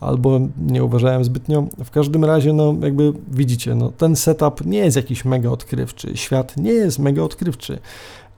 albo 0.00 0.40
nie 0.58 0.84
uważałem 0.84 1.24
zbytnio. 1.24 1.66
W 1.84 1.90
każdym 1.90 2.24
razie, 2.24 2.52
no 2.52 2.74
jakby 2.80 3.12
widzicie, 3.28 3.74
no 3.74 3.92
ten 3.98 4.16
setup 4.16 4.66
nie 4.66 4.78
jest 4.78 4.96
jakiś 4.96 5.24
mega 5.24 5.50
odkrywczy, 5.50 6.16
świat 6.16 6.56
nie 6.56 6.72
jest 6.72 6.98
mega 6.98 7.22
odkrywczy. 7.22 7.78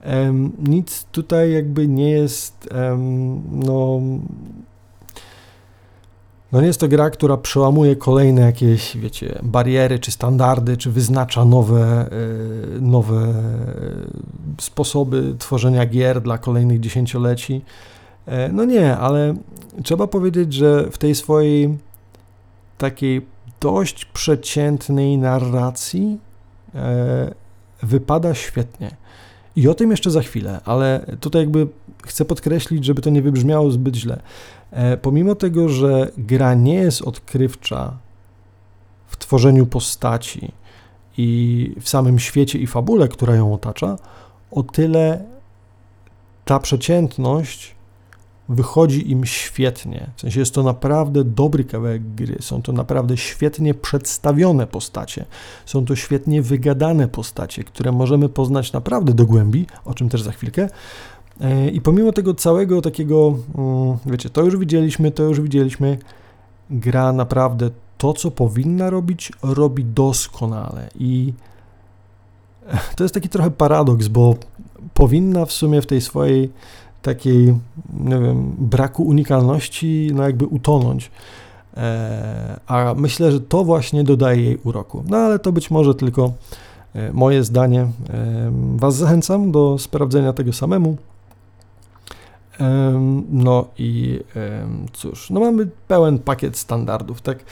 Um, 0.05 0.51
nic 0.67 1.05
tutaj 1.11 1.51
jakby 1.51 1.87
nie 1.87 2.09
jest, 2.09 2.69
um, 2.75 3.41
no, 3.51 4.01
no 6.51 6.61
nie 6.61 6.67
jest 6.67 6.79
to 6.79 6.87
gra, 6.87 7.09
która 7.09 7.37
przełamuje 7.37 7.95
kolejne 7.95 8.41
jakieś, 8.41 8.97
wiecie, 8.97 9.39
bariery 9.43 9.99
czy 9.99 10.11
standardy, 10.11 10.77
czy 10.77 10.91
wyznacza 10.91 11.45
nowe, 11.45 12.09
y, 12.77 12.81
nowe 12.81 13.33
sposoby 14.61 15.35
tworzenia 15.39 15.85
gier 15.85 16.21
dla 16.21 16.37
kolejnych 16.37 16.79
dziesięcioleci. 16.79 17.61
E, 18.29 18.49
no 18.49 18.65
nie, 18.65 18.97
ale 18.97 19.35
trzeba 19.83 20.07
powiedzieć, 20.07 20.53
że 20.53 20.91
w 20.91 20.97
tej 20.97 21.15
swojej 21.15 21.77
takiej 22.77 23.25
dość 23.59 24.05
przeciętnej 24.05 25.17
narracji 25.17 26.19
e, 26.75 27.33
wypada 27.83 28.33
świetnie. 28.33 28.95
I 29.55 29.67
o 29.67 29.73
tym 29.73 29.91
jeszcze 29.91 30.11
za 30.11 30.21
chwilę, 30.21 30.59
ale 30.65 31.05
tutaj 31.19 31.41
jakby 31.41 31.67
chcę 32.03 32.25
podkreślić, 32.25 32.85
żeby 32.85 33.01
to 33.01 33.09
nie 33.09 33.21
wybrzmiało 33.21 33.71
zbyt 33.71 33.95
źle. 33.95 34.21
E, 34.71 34.97
pomimo 34.97 35.35
tego, 35.35 35.69
że 35.69 36.11
gra 36.17 36.53
nie 36.53 36.75
jest 36.75 37.01
odkrywcza 37.01 37.97
w 39.07 39.17
tworzeniu 39.17 39.65
postaci 39.65 40.51
i 41.17 41.75
w 41.81 41.89
samym 41.89 42.19
świecie 42.19 42.59
i 42.59 42.67
fabule, 42.67 43.07
która 43.07 43.35
ją 43.35 43.53
otacza, 43.53 43.97
o 44.51 44.63
tyle 44.63 45.25
ta 46.45 46.59
przeciętność 46.59 47.78
wychodzi 48.49 49.11
im 49.11 49.25
świetnie. 49.25 50.09
W 50.15 50.21
sensie 50.21 50.39
jest 50.39 50.53
to 50.53 50.63
naprawdę 50.63 51.23
dobry 51.23 51.63
kawałek 51.63 52.15
gry, 52.15 52.37
są 52.39 52.61
to 52.61 52.71
naprawdę 52.71 53.17
świetnie 53.17 53.73
przedstawione 53.73 54.67
postacie, 54.67 55.25
są 55.65 55.85
to 55.85 55.95
świetnie 55.95 56.41
wygadane 56.41 57.07
postacie, 57.07 57.63
które 57.63 57.91
możemy 57.91 58.29
poznać 58.29 58.73
naprawdę 58.73 59.13
do 59.13 59.25
głębi, 59.25 59.65
o 59.85 59.93
czym 59.93 60.09
też 60.09 60.21
za 60.21 60.31
chwilkę. 60.31 60.69
E, 61.41 61.69
I 61.69 61.81
pomimo 61.81 62.11
tego 62.11 62.33
całego 62.33 62.81
takiego, 62.81 63.37
mm, 63.57 63.97
wiecie, 64.05 64.29
to 64.29 64.41
już 64.41 64.57
widzieliśmy, 64.57 65.11
to 65.11 65.23
już 65.23 65.41
widzieliśmy, 65.41 65.97
gra 66.69 67.13
naprawdę 67.13 67.69
to, 67.97 68.13
co 68.13 68.31
powinna 68.31 68.89
robić, 68.89 69.31
robi 69.43 69.85
doskonale. 69.85 70.89
I 70.99 71.33
to 72.95 73.03
jest 73.03 73.13
taki 73.13 73.29
trochę 73.29 73.51
paradoks, 73.51 74.07
bo 74.07 74.35
powinna 74.93 75.45
w 75.45 75.51
sumie 75.51 75.81
w 75.81 75.85
tej 75.85 76.01
swojej 76.01 76.51
takiej, 77.01 77.55
nie 77.99 78.19
wiem, 78.19 78.55
braku 78.57 79.03
unikalności, 79.03 80.11
no 80.13 80.23
jakby 80.23 80.45
utonąć. 80.45 81.11
E, 81.77 82.59
a 82.67 82.93
myślę, 82.97 83.31
że 83.31 83.41
to 83.41 83.63
właśnie 83.63 84.03
dodaje 84.03 84.43
jej 84.43 84.57
uroku. 84.63 85.03
No 85.07 85.17
ale 85.17 85.39
to 85.39 85.51
być 85.51 85.71
może 85.71 85.95
tylko 85.95 86.33
e, 86.93 87.13
moje 87.13 87.43
zdanie. 87.43 87.81
E, 87.81 88.51
was 88.75 88.95
zachęcam 88.95 89.51
do 89.51 89.77
sprawdzenia 89.77 90.33
tego 90.33 90.53
samemu. 90.53 90.97
No 93.29 93.65
i 93.77 94.19
cóż, 94.93 95.29
no 95.29 95.39
mamy 95.39 95.67
pełen 95.87 96.19
pakiet 96.19 96.57
standardów, 96.57 97.21
tak? 97.21 97.45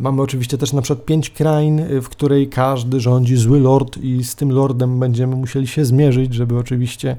Mamy 0.00 0.22
oczywiście 0.22 0.58
też 0.58 0.72
na 0.72 0.82
przykład 0.82 1.06
pięć 1.06 1.30
krain, 1.30 2.00
w 2.02 2.08
której 2.08 2.48
każdy 2.48 3.00
rządzi 3.00 3.36
zły 3.36 3.60
lord 3.60 3.96
i 3.96 4.24
z 4.24 4.34
tym 4.34 4.52
lordem 4.52 5.00
będziemy 5.00 5.36
musieli 5.36 5.66
się 5.66 5.84
zmierzyć, 5.84 6.34
żeby 6.34 6.58
oczywiście 6.58 7.16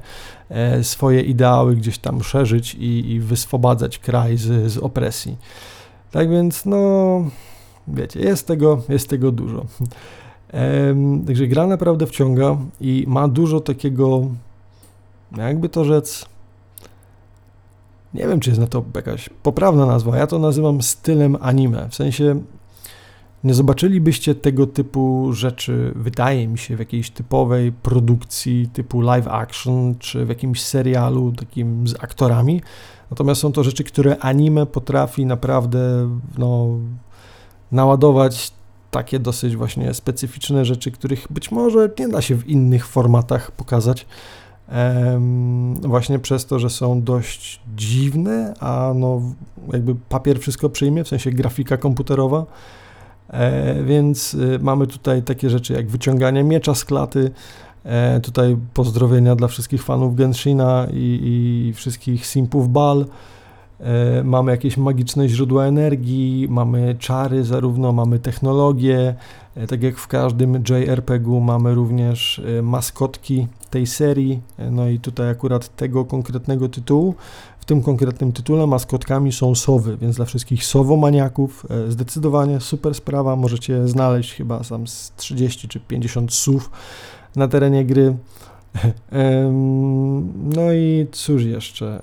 e, 0.48 0.84
swoje 0.84 1.20
ideały 1.20 1.76
gdzieś 1.76 1.98
tam 1.98 2.22
szerzyć 2.22 2.74
i, 2.74 3.10
i 3.10 3.20
wyswobadzać 3.20 3.98
kraj 3.98 4.36
z, 4.36 4.72
z 4.72 4.78
opresji. 4.78 5.36
Tak 6.10 6.30
więc, 6.30 6.66
no, 6.66 7.24
wiecie, 7.88 8.20
jest 8.20 8.46
tego, 8.46 8.82
jest 8.88 9.08
tego 9.08 9.32
dużo. 9.32 9.66
Także 11.26 11.46
gra 11.46 11.66
naprawdę 11.66 12.06
wciąga 12.06 12.56
i 12.80 13.04
ma 13.08 13.28
dużo 13.28 13.60
takiego, 13.60 14.26
jakby 15.36 15.68
to 15.68 15.84
rzec, 15.84 16.26
nie 18.14 18.28
wiem, 18.28 18.40
czy 18.40 18.50
jest 18.50 18.60
na 18.60 18.66
to 18.66 18.84
jakaś 18.94 19.28
poprawna 19.42 19.86
nazwa. 19.86 20.16
Ja 20.16 20.26
to 20.26 20.38
nazywam 20.38 20.82
stylem 20.82 21.36
anime. 21.40 21.88
W 21.90 21.94
sensie 21.94 22.40
nie 23.44 23.54
zobaczylibyście 23.54 24.34
tego 24.34 24.66
typu 24.66 25.32
rzeczy, 25.32 25.92
wydaje 25.96 26.48
mi 26.48 26.58
się, 26.58 26.76
w 26.76 26.78
jakiejś 26.78 27.10
typowej 27.10 27.72
produkcji 27.72 28.68
typu 28.72 29.00
live 29.00 29.28
action, 29.28 29.94
czy 29.98 30.24
w 30.24 30.28
jakimś 30.28 30.62
serialu 30.62 31.32
takim 31.32 31.88
z 31.88 31.94
aktorami. 31.94 32.62
Natomiast 33.10 33.40
są 33.40 33.52
to 33.52 33.64
rzeczy, 33.64 33.84
które 33.84 34.18
anime 34.18 34.66
potrafi 34.66 35.26
naprawdę 35.26 36.10
no, 36.38 36.68
naładować 37.72 38.52
takie 38.90 39.18
dosyć 39.18 39.56
właśnie 39.56 39.94
specyficzne 39.94 40.64
rzeczy, 40.64 40.90
których 40.90 41.26
być 41.30 41.50
może 41.50 41.90
nie 41.98 42.08
da 42.08 42.22
się 42.22 42.34
w 42.34 42.48
innych 42.48 42.86
formatach 42.86 43.50
pokazać 43.50 44.06
właśnie 45.80 46.18
przez 46.18 46.46
to, 46.46 46.58
że 46.58 46.70
są 46.70 47.02
dość 47.02 47.60
dziwne, 47.76 48.54
a 48.60 48.92
no 48.94 49.22
jakby 49.72 49.94
papier 50.08 50.38
wszystko 50.38 50.68
przyjmie, 50.68 51.04
w 51.04 51.08
sensie 51.08 51.30
grafika 51.30 51.76
komputerowa, 51.76 52.46
e, 53.30 53.82
więc 53.82 54.34
y, 54.34 54.58
mamy 54.62 54.86
tutaj 54.86 55.22
takie 55.22 55.50
rzeczy 55.50 55.72
jak 55.72 55.88
wyciąganie 55.88 56.44
miecza 56.44 56.74
z 56.74 56.84
klaty, 56.84 57.30
e, 57.84 58.20
tutaj 58.20 58.56
pozdrowienia 58.74 59.36
dla 59.36 59.48
wszystkich 59.48 59.82
fanów 59.82 60.16
Genshina 60.16 60.86
i, 60.92 61.20
i 61.68 61.72
wszystkich 61.72 62.26
simpów 62.26 62.72
Bal, 62.72 63.06
mamy 64.24 64.50
jakieś 64.50 64.76
magiczne 64.76 65.28
źródła 65.28 65.64
energii, 65.64 66.46
mamy 66.50 66.96
czary 66.98 67.44
zarówno, 67.44 67.92
mamy 67.92 68.18
technologię, 68.18 69.14
tak 69.68 69.82
jak 69.82 69.96
w 69.96 70.06
każdym 70.06 70.62
JRPG-u 70.68 71.40
mamy 71.40 71.74
również 71.74 72.42
maskotki 72.62 73.46
tej 73.70 73.86
serii, 73.86 74.40
no 74.70 74.88
i 74.88 74.98
tutaj 74.98 75.30
akurat 75.30 75.76
tego 75.76 76.04
konkretnego 76.04 76.68
tytułu. 76.68 77.14
W 77.60 77.64
tym 77.64 77.82
konkretnym 77.82 78.32
tytule 78.32 78.66
maskotkami 78.66 79.32
są 79.32 79.54
sowy, 79.54 79.96
więc 79.96 80.16
dla 80.16 80.24
wszystkich 80.24 80.64
sowomaniaków 80.64 81.66
e, 81.70 81.90
zdecydowanie 81.90 82.60
super 82.60 82.94
sprawa. 82.94 83.36
Możecie 83.36 83.88
znaleźć 83.88 84.34
chyba 84.34 84.64
sam 84.64 84.86
z 84.86 85.12
30 85.16 85.68
czy 85.68 85.80
50 85.80 86.32
sów 86.32 86.70
na 87.36 87.48
terenie 87.48 87.84
gry. 87.84 88.16
No 90.56 90.72
i 90.72 91.06
cóż 91.12 91.44
jeszcze? 91.44 92.00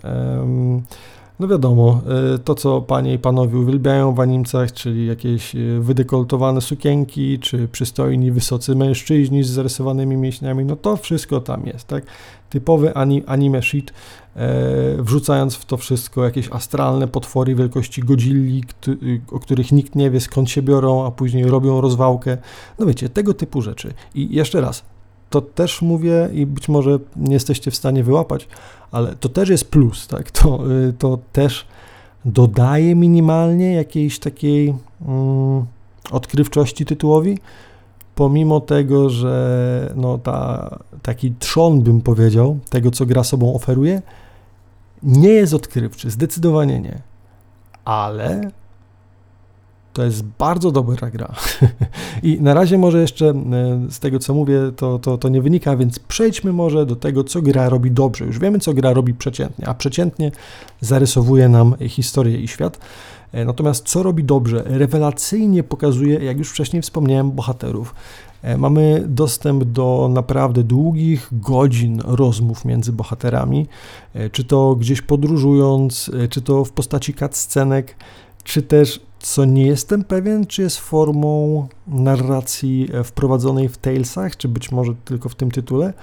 No 1.39 1.47
wiadomo, 1.47 2.01
e, 2.35 2.37
to 2.37 2.55
co 2.55 2.81
panie 2.81 3.13
i 3.13 3.19
panowie 3.19 3.57
uwielbiają 3.57 4.13
w 4.13 4.19
animcach, 4.19 4.71
czyli 4.71 5.07
jakieś 5.07 5.55
e, 5.55 5.59
wydekoltowane 5.79 6.61
sukienki, 6.61 7.39
czy 7.39 7.67
przystojni, 7.67 8.31
wysocy 8.31 8.75
mężczyźni 8.75 9.43
z 9.43 9.49
zarysowanymi 9.49 10.17
mięśniami, 10.17 10.65
no 10.65 10.75
to 10.75 10.97
wszystko 10.97 11.41
tam 11.41 11.65
jest, 11.65 11.87
tak? 11.87 12.03
Typowy 12.49 12.93
anime 13.25 13.61
shit, 13.61 13.93
e, 14.35 14.45
wrzucając 14.99 15.55
w 15.55 15.65
to 15.65 15.77
wszystko 15.77 16.23
jakieś 16.23 16.49
astralne 16.51 17.07
potwory 17.07 17.55
wielkości 17.55 18.01
Godzilli, 18.01 18.63
o 19.31 19.39
których 19.39 19.71
nikt 19.71 19.95
nie 19.95 20.11
wie 20.11 20.19
skąd 20.19 20.49
się 20.49 20.61
biorą, 20.61 21.05
a 21.05 21.11
później 21.11 21.45
robią 21.45 21.81
rozwałkę. 21.81 22.37
No 22.79 22.85
wiecie, 22.85 23.09
tego 23.09 23.33
typu 23.33 23.61
rzeczy. 23.61 23.93
I 24.15 24.35
jeszcze 24.35 24.61
raz, 24.61 24.83
to 25.33 25.41
też 25.41 25.81
mówię 25.81 26.29
i 26.33 26.45
być 26.45 26.69
może 26.69 26.99
nie 27.15 27.33
jesteście 27.33 27.71
w 27.71 27.75
stanie 27.75 28.03
wyłapać, 28.03 28.47
ale 28.91 29.15
to 29.15 29.29
też 29.29 29.49
jest 29.49 29.71
plus, 29.71 30.07
tak? 30.07 30.31
To, 30.31 30.71
y, 30.71 30.93
to 30.93 31.19
też 31.31 31.65
dodaje 32.25 32.95
minimalnie 32.95 33.73
jakiejś 33.73 34.19
takiej 34.19 34.75
mm, 35.07 35.65
odkrywczości 36.11 36.85
tytułowi, 36.85 37.37
pomimo 38.15 38.59
tego, 38.59 39.09
że 39.09 39.93
no 39.95 40.17
ta, 40.17 40.69
taki 41.01 41.33
trzon, 41.39 41.81
bym 41.81 42.01
powiedział, 42.01 42.59
tego, 42.69 42.91
co 42.91 43.05
gra 43.05 43.23
sobą 43.23 43.53
oferuje, 43.53 44.01
nie 45.03 45.29
jest 45.29 45.53
odkrywczy, 45.53 46.11
zdecydowanie 46.11 46.79
nie. 46.79 47.01
Ale 47.85 48.51
to 49.93 50.03
jest 50.03 50.23
bardzo 50.23 50.71
dobra 50.71 51.09
gra. 51.09 51.35
I 52.23 52.41
na 52.41 52.53
razie 52.53 52.77
może 52.77 53.01
jeszcze 53.01 53.29
e, 53.29 53.33
z 53.89 53.99
tego, 53.99 54.19
co 54.19 54.33
mówię, 54.33 54.59
to, 54.75 54.99
to, 54.99 55.17
to 55.17 55.29
nie 55.29 55.41
wynika, 55.41 55.77
więc 55.77 55.99
przejdźmy 55.99 56.53
może 56.53 56.85
do 56.85 56.95
tego, 56.95 57.23
co 57.23 57.41
gra 57.41 57.69
robi 57.69 57.91
dobrze. 57.91 58.25
Już 58.25 58.39
wiemy, 58.39 58.59
co 58.59 58.73
gra 58.73 58.93
robi 58.93 59.13
przeciętnie, 59.13 59.67
a 59.67 59.73
przeciętnie 59.73 60.31
zarysowuje 60.81 61.49
nam 61.49 61.75
historię 61.87 62.37
i 62.37 62.47
świat. 62.47 62.79
E, 63.31 63.45
natomiast 63.45 63.87
co 63.87 64.03
robi 64.03 64.23
dobrze? 64.23 64.63
Rewelacyjnie 64.65 65.63
pokazuje, 65.63 66.19
jak 66.19 66.37
już 66.37 66.49
wcześniej 66.49 66.81
wspomniałem, 66.81 67.31
bohaterów. 67.31 67.95
E, 68.41 68.57
mamy 68.57 69.03
dostęp 69.07 69.63
do 69.63 70.09
naprawdę 70.13 70.63
długich 70.63 71.29
godzin 71.31 72.01
rozmów 72.05 72.65
między 72.65 72.91
bohaterami, 72.91 73.67
czy 74.31 74.43
to 74.43 74.75
gdzieś 74.75 75.01
podróżując, 75.01 76.11
czy 76.29 76.41
to 76.41 76.65
w 76.65 76.71
postaci 76.71 77.13
cutscenek, 77.13 77.95
czy 78.43 78.61
też, 78.61 78.99
co 79.23 79.45
nie 79.45 79.65
jestem 79.65 80.03
pewien, 80.03 80.45
czy 80.45 80.61
jest 80.61 80.77
formą 80.77 81.67
narracji 81.87 82.89
wprowadzonej 83.03 83.69
w 83.69 83.77
Talesach, 83.77 84.37
czy 84.37 84.47
być 84.47 84.71
może 84.71 84.93
tylko 85.05 85.29
w 85.29 85.35
tym 85.35 85.51
tytule, 85.51 85.93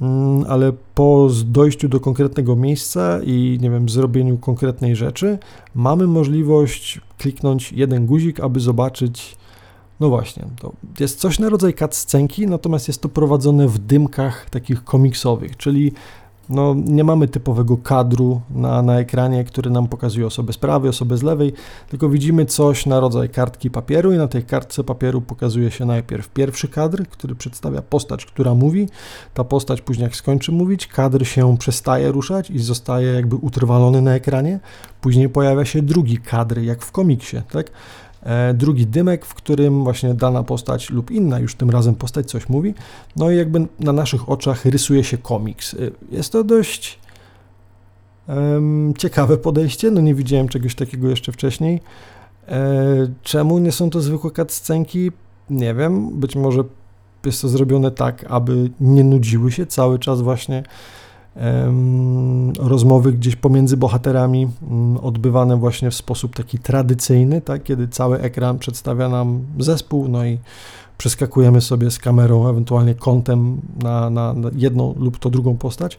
mm, 0.00 0.44
ale 0.48 0.72
po 0.94 1.28
dojściu 1.44 1.88
do 1.88 2.00
konkretnego 2.00 2.56
miejsca 2.56 3.20
i 3.24 3.58
nie 3.60 3.70
wiem, 3.70 3.88
zrobieniu 3.88 4.38
konkretnej 4.38 4.96
rzeczy, 4.96 5.38
mamy 5.74 6.06
możliwość 6.06 7.00
kliknąć 7.18 7.72
jeden 7.72 8.06
guzik, 8.06 8.40
aby 8.40 8.60
zobaczyć 8.60 9.36
no 10.00 10.08
właśnie, 10.08 10.44
to 10.60 10.72
jest 11.00 11.20
coś 11.20 11.38
na 11.38 11.48
rodzaj 11.48 11.74
cutscenki, 11.74 12.46
natomiast 12.46 12.88
jest 12.88 13.02
to 13.02 13.08
prowadzone 13.08 13.68
w 13.68 13.78
dymkach 13.78 14.50
takich 14.50 14.84
komiksowych, 14.84 15.56
czyli 15.56 15.92
no, 16.48 16.74
nie 16.74 17.04
mamy 17.04 17.28
typowego 17.28 17.76
kadru 17.76 18.40
na, 18.50 18.82
na 18.82 18.98
ekranie, 18.98 19.44
który 19.44 19.70
nam 19.70 19.88
pokazuje 19.88 20.26
osobę 20.26 20.52
z 20.52 20.58
prawej, 20.58 20.90
osobę 20.90 21.16
z 21.16 21.22
lewej, 21.22 21.52
tylko 21.88 22.08
widzimy 22.08 22.46
coś 22.46 22.86
na 22.86 23.00
rodzaj 23.00 23.28
kartki 23.28 23.70
papieru 23.70 24.12
i 24.12 24.16
na 24.16 24.28
tej 24.28 24.42
kartce 24.42 24.84
papieru 24.84 25.20
pokazuje 25.20 25.70
się 25.70 25.84
najpierw 25.84 26.28
pierwszy 26.28 26.68
kadr, 26.68 27.06
który 27.08 27.34
przedstawia 27.34 27.82
postać, 27.82 28.26
która 28.26 28.54
mówi. 28.54 28.88
Ta 29.34 29.44
postać 29.44 29.80
później 29.80 30.04
jak 30.04 30.16
skończy 30.16 30.52
mówić, 30.52 30.86
kadr 30.86 31.26
się 31.26 31.56
przestaje 31.58 32.12
ruszać 32.12 32.50
i 32.50 32.58
zostaje 32.58 33.12
jakby 33.12 33.36
utrwalony 33.36 34.02
na 34.02 34.14
ekranie. 34.14 34.60
Później 35.00 35.28
pojawia 35.28 35.64
się 35.64 35.82
drugi 35.82 36.18
kadr, 36.18 36.58
jak 36.58 36.82
w 36.82 36.92
komiksie, 36.92 37.42
tak? 37.50 37.70
E, 38.26 38.54
drugi 38.54 38.86
dymek, 38.86 39.26
w 39.26 39.34
którym 39.34 39.84
właśnie 39.84 40.14
dana 40.14 40.42
postać 40.42 40.90
lub 40.90 41.10
inna 41.10 41.38
już 41.38 41.54
tym 41.54 41.70
razem 41.70 41.94
postać 41.94 42.26
coś 42.26 42.48
mówi, 42.48 42.74
no 43.16 43.30
i 43.30 43.36
jakby 43.36 43.66
na 43.80 43.92
naszych 43.92 44.28
oczach 44.28 44.64
rysuje 44.64 45.04
się 45.04 45.18
komiks. 45.18 45.74
E, 45.74 45.76
jest 46.10 46.32
to 46.32 46.44
dość 46.44 46.98
um, 48.28 48.94
ciekawe 48.98 49.36
podejście, 49.36 49.90
no 49.90 50.00
nie 50.00 50.14
widziałem 50.14 50.48
czegoś 50.48 50.74
takiego 50.74 51.08
jeszcze 51.08 51.32
wcześniej. 51.32 51.80
E, 52.48 52.84
czemu 53.22 53.58
nie 53.58 53.72
są 53.72 53.90
to 53.90 54.00
zwykłe 54.00 54.30
cutscenki? 54.30 55.12
Nie 55.50 55.74
wiem, 55.74 56.20
być 56.20 56.36
może 56.36 56.64
jest 57.24 57.42
to 57.42 57.48
zrobione 57.48 57.90
tak, 57.90 58.24
aby 58.28 58.70
nie 58.80 59.04
nudziły 59.04 59.52
się 59.52 59.66
cały 59.66 59.98
czas 59.98 60.20
właśnie 60.20 60.62
rozmowy 62.58 63.12
gdzieś 63.12 63.36
pomiędzy 63.36 63.76
bohaterami, 63.76 64.48
mm, 64.62 64.96
odbywane 64.96 65.56
właśnie 65.56 65.90
w 65.90 65.94
sposób 65.94 66.36
taki 66.36 66.58
tradycyjny, 66.58 67.40
tak, 67.40 67.62
kiedy 67.62 67.88
cały 67.88 68.20
ekran 68.20 68.58
przedstawia 68.58 69.08
nam 69.08 69.44
zespół, 69.58 70.08
no 70.08 70.26
i 70.26 70.38
przeskakujemy 70.98 71.60
sobie 71.60 71.90
z 71.90 71.98
kamerą, 71.98 72.48
ewentualnie 72.48 72.94
kątem 72.94 73.60
na, 73.82 74.10
na, 74.10 74.32
na 74.32 74.50
jedną 74.56 74.94
lub 74.98 75.18
to 75.18 75.30
drugą 75.30 75.56
postać. 75.56 75.98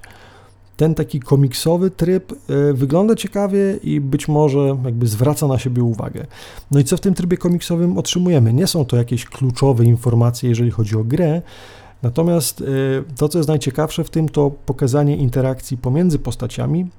Ten 0.78 0.96
taki 0.96 1.20
komiksowy 1.20 1.92
tryb 1.92 2.32
e, 2.32 2.74
wygląda 2.74 3.16
ciekawie 3.16 3.80
i 3.84 4.02
być 4.02 4.28
może 4.28 4.78
jakby 4.86 5.08
zwraca 5.08 5.48
na 5.48 5.60
siebie 5.60 5.84
uwagę. 5.84 6.26
No 6.72 6.80
i 6.80 6.84
co 6.84 6.98
w 6.98 7.02
tym 7.02 7.14
trybie 7.14 7.38
komiksowym 7.38 7.98
otrzymujemy? 7.98 8.54
Nie 8.54 8.68
są 8.68 8.86
to 8.86 8.98
jakieś 8.98 9.26
kluczowe 9.26 9.86
informacje, 9.86 10.50
jeżeli 10.50 10.72
chodzi 10.72 10.96
o 10.96 11.04
grę, 11.04 11.42
Natomiast 12.04 12.62
y, 12.62 13.04
to, 13.18 13.30
co 13.30 13.40
jest 13.40 13.50
najciekawsze 13.50 14.04
w 14.04 14.10
tym, 14.10 14.30
to 14.30 14.52
pokazanie 14.66 15.18
interakcji 15.18 15.78
pomiędzy 15.78 16.20
postaciami, 16.20 16.90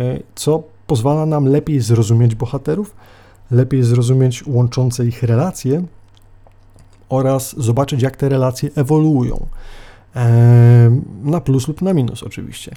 y, 0.00 0.22
co 0.34 0.62
pozwala 0.86 1.26
nam 1.26 1.46
lepiej 1.46 1.80
zrozumieć 1.80 2.34
bohaterów, 2.34 2.96
lepiej 3.50 3.82
zrozumieć 3.82 4.46
łączące 4.46 5.06
ich 5.06 5.22
relacje 5.22 5.82
oraz 7.08 7.54
zobaczyć, 7.58 8.02
jak 8.02 8.16
te 8.16 8.28
relacje 8.28 8.70
ewoluują. 8.74 9.46
E, 10.16 11.00
na 11.22 11.40
plus 11.40 11.68
lub 11.68 11.82
na 11.82 11.94
minus, 11.94 12.22
oczywiście. 12.22 12.72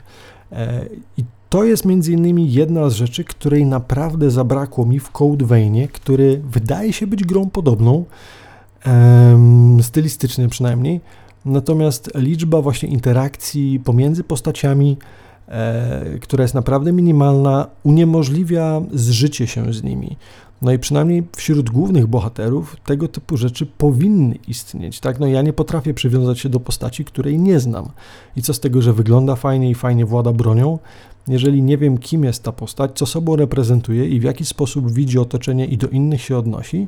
E, 0.52 0.86
I 1.18 1.24
to 1.50 1.64
jest 1.64 1.86
między 1.86 2.12
innymi 2.12 2.54
jedna 2.54 2.90
z 2.90 2.94
rzeczy, 2.94 3.24
której 3.24 3.66
naprawdę 3.66 4.32
zabrakło 4.32 4.86
mi 4.86 5.00
w 5.00 5.12
Code 5.12 5.46
Veinie, 5.46 5.88
który 5.88 6.42
wydaje 6.44 6.94
się 6.94 7.08
być 7.08 7.24
grą 7.24 7.50
podobną, 7.50 8.06
stylistycznie 9.82 10.48
przynajmniej, 10.48 11.02
Natomiast 11.50 12.12
liczba 12.16 12.62
właśnie 12.62 12.90
interakcji 12.90 13.80
pomiędzy 13.80 14.24
postaciami, 14.24 14.98
e, 15.48 16.20
która 16.22 16.42
jest 16.42 16.54
naprawdę 16.54 16.92
minimalna, 16.92 17.68
uniemożliwia 17.84 18.82
zżycie 18.94 19.48
się 19.48 19.74
z 19.74 19.84
nimi. 19.84 20.18
No 20.62 20.72
i 20.72 20.80
przynajmniej 20.80 21.24
wśród 21.36 21.70
głównych 21.70 22.08
bohaterów 22.08 22.76
tego 22.86 23.08
typu 23.08 23.38
rzeczy 23.38 23.66
powinny 23.66 24.36
istnieć. 24.48 25.00
Tak? 25.00 25.20
No 25.20 25.28
ja 25.28 25.42
nie 25.42 25.54
potrafię 25.54 25.94
przywiązać 25.94 26.40
się 26.40 26.50
do 26.50 26.60
postaci, 26.60 27.06
której 27.06 27.40
nie 27.40 27.60
znam. 27.60 27.90
I 28.36 28.42
co 28.42 28.54
z 28.54 28.60
tego, 28.60 28.82
że 28.82 28.94
wygląda 28.94 29.36
fajnie 29.36 29.70
i 29.70 29.76
fajnie 29.76 30.06
włada 30.06 30.34
bronią, 30.34 30.80
jeżeli 31.28 31.62
nie 31.62 31.78
wiem, 31.78 31.98
kim 31.98 32.24
jest 32.24 32.44
ta 32.44 32.52
postać, 32.52 32.92
co 32.96 33.06
sobą 33.06 33.36
reprezentuje 33.36 34.10
i 34.10 34.20
w 34.20 34.24
jaki 34.24 34.46
sposób 34.46 34.92
widzi 34.92 35.20
otoczenie 35.20 35.66
i 35.66 35.78
do 35.78 35.88
innych 35.88 36.22
się 36.22 36.38
odnosi, 36.38 36.88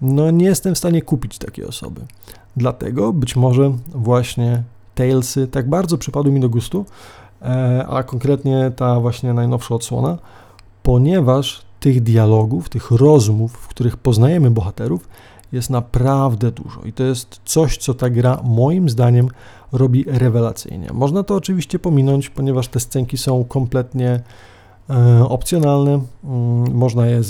no 0.00 0.30
nie 0.30 0.46
jestem 0.46 0.74
w 0.74 0.78
stanie 0.78 1.02
kupić 1.02 1.38
takiej 1.38 1.64
osoby. 1.64 2.00
Dlatego 2.56 3.12
być 3.12 3.36
może 3.36 3.72
właśnie 3.94 4.62
Talesy 4.94 5.46
tak 5.46 5.68
bardzo 5.68 5.98
przypadły 5.98 6.32
mi 6.32 6.40
do 6.40 6.48
gustu, 6.48 6.86
e, 7.42 7.86
a 7.88 8.02
konkretnie 8.02 8.72
ta 8.76 9.00
właśnie 9.00 9.32
najnowsza 9.32 9.74
odsłona, 9.74 10.18
ponieważ 10.82 11.62
tych 11.80 12.02
dialogów, 12.02 12.68
tych 12.68 12.90
rozmów, 12.90 13.52
w 13.52 13.68
których 13.68 13.96
poznajemy 13.96 14.50
bohaterów, 14.50 15.08
jest 15.52 15.70
naprawdę 15.70 16.50
dużo. 16.50 16.82
I 16.84 16.92
to 16.92 17.02
jest 17.02 17.40
coś, 17.44 17.76
co 17.76 17.94
ta 17.94 18.10
gra 18.10 18.40
moim 18.44 18.88
zdaniem 18.88 19.28
robi 19.72 20.04
rewelacyjnie. 20.08 20.88
Można 20.92 21.22
to 21.22 21.34
oczywiście 21.34 21.78
pominąć, 21.78 22.30
ponieważ 22.30 22.68
te 22.68 22.80
scenki 22.80 23.18
są 23.18 23.44
kompletnie 23.44 24.20
e, 24.90 25.28
opcjonalne, 25.28 26.00
mm, 26.24 26.74
można 26.74 27.06
je 27.06 27.22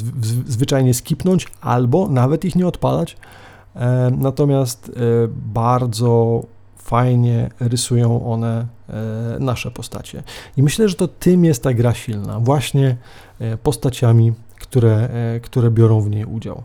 zwyczajnie 0.47 0.95
skipnąć 0.95 1.47
albo 1.61 2.09
nawet 2.09 2.45
ich 2.45 2.57
nie 2.57 2.67
odpalać, 2.67 3.17
natomiast 4.19 4.89
e, 4.89 4.93
bardzo 5.29 6.43
fajnie 6.77 7.51
rysują 7.61 8.27
one 8.27 8.67
e, 8.89 9.39
nasze 9.39 9.71
postacie. 9.71 10.23
I 10.57 10.63
myślę, 10.63 10.89
że 10.89 10.95
to 10.95 11.09
tym 11.09 11.45
jest 11.45 11.63
ta 11.63 11.75
gra 11.75 11.95
silna, 11.95 12.41
właśnie 12.41 12.97
postaciami, 13.63 14.33
które, 14.61 15.09
które 15.43 15.71
biorą 15.71 16.01
w 16.01 16.11
niej 16.11 16.25
udział. 16.25 16.63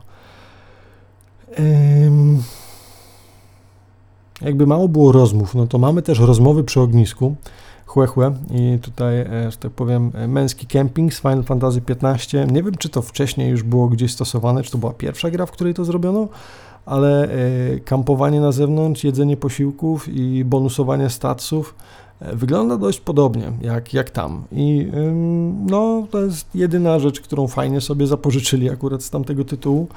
Jakby 4.41 4.67
mało 4.67 4.87
było 4.87 5.11
rozmów, 5.11 5.55
no 5.55 5.67
to 5.67 5.77
mamy 5.77 6.01
też 6.01 6.19
rozmowy 6.19 6.63
przy 6.63 6.81
ognisku. 6.81 7.35
Chłe, 7.85 8.07
chłe. 8.07 8.33
I 8.51 8.79
tutaj, 8.81 9.25
że 9.49 9.57
tak 9.57 9.71
powiem, 9.71 10.11
męski 10.27 10.67
camping 10.67 11.13
z 11.13 11.21
Final 11.21 11.43
Fantasy 11.43 11.81
XV. 11.87 12.51
Nie 12.51 12.63
wiem, 12.63 12.75
czy 12.75 12.89
to 12.89 13.01
wcześniej 13.01 13.49
już 13.49 13.63
było 13.63 13.87
gdzieś 13.87 14.11
stosowane, 14.11 14.63
czy 14.63 14.71
to 14.71 14.77
była 14.77 14.93
pierwsza 14.93 15.31
gra, 15.31 15.45
w 15.45 15.51
której 15.51 15.73
to 15.73 15.85
zrobiono, 15.85 16.27
ale 16.89 17.23
e, 17.23 17.79
kampowanie 17.79 18.41
na 18.41 18.51
zewnątrz, 18.51 19.03
jedzenie 19.03 19.37
posiłków 19.37 20.07
i 20.07 20.45
bonusowanie 20.45 21.09
statsów 21.09 21.75
e, 22.19 22.35
wygląda 22.35 22.77
dość 22.77 22.99
podobnie 22.99 23.51
jak, 23.61 23.93
jak 23.93 24.09
tam. 24.09 24.43
I 24.51 24.91
no, 25.65 26.07
to 26.11 26.21
jest 26.21 26.55
jedyna 26.55 26.99
rzecz, 26.99 27.21
którą 27.21 27.47
fajnie 27.47 27.81
sobie 27.81 28.07
zapożyczyli 28.07 28.69
akurat 28.69 29.03
z 29.03 29.09
tamtego 29.09 29.45
tytułu. 29.45 29.87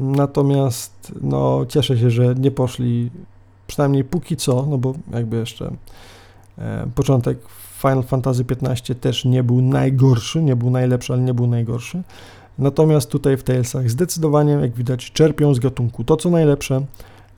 Natomiast 0.00 1.12
no, 1.22 1.66
cieszę 1.68 1.98
się, 1.98 2.10
że 2.10 2.34
nie 2.34 2.50
poszli, 2.50 3.10
przynajmniej 3.66 4.04
póki 4.04 4.36
co, 4.36 4.66
no 4.70 4.78
bo 4.78 4.94
jakby 5.12 5.36
jeszcze 5.36 5.70
e, 6.58 6.86
początek 6.94 7.38
Final 7.78 8.02
Fantasy 8.02 8.44
XV 8.62 8.94
też 8.94 9.24
nie 9.24 9.42
był 9.42 9.62
najgorszy, 9.62 10.42
nie 10.42 10.56
był 10.56 10.70
najlepszy, 10.70 11.12
ale 11.12 11.22
nie 11.22 11.34
był 11.34 11.46
najgorszy. 11.46 12.02
Natomiast 12.58 13.10
tutaj 13.10 13.36
w 13.36 13.42
Talesach 13.42 13.90
zdecydowanie, 13.90 14.52
jak 14.52 14.74
widać, 14.74 15.12
czerpią 15.12 15.54
z 15.54 15.58
gatunku 15.58 16.04
to, 16.04 16.16
co 16.16 16.30
najlepsze 16.30 16.82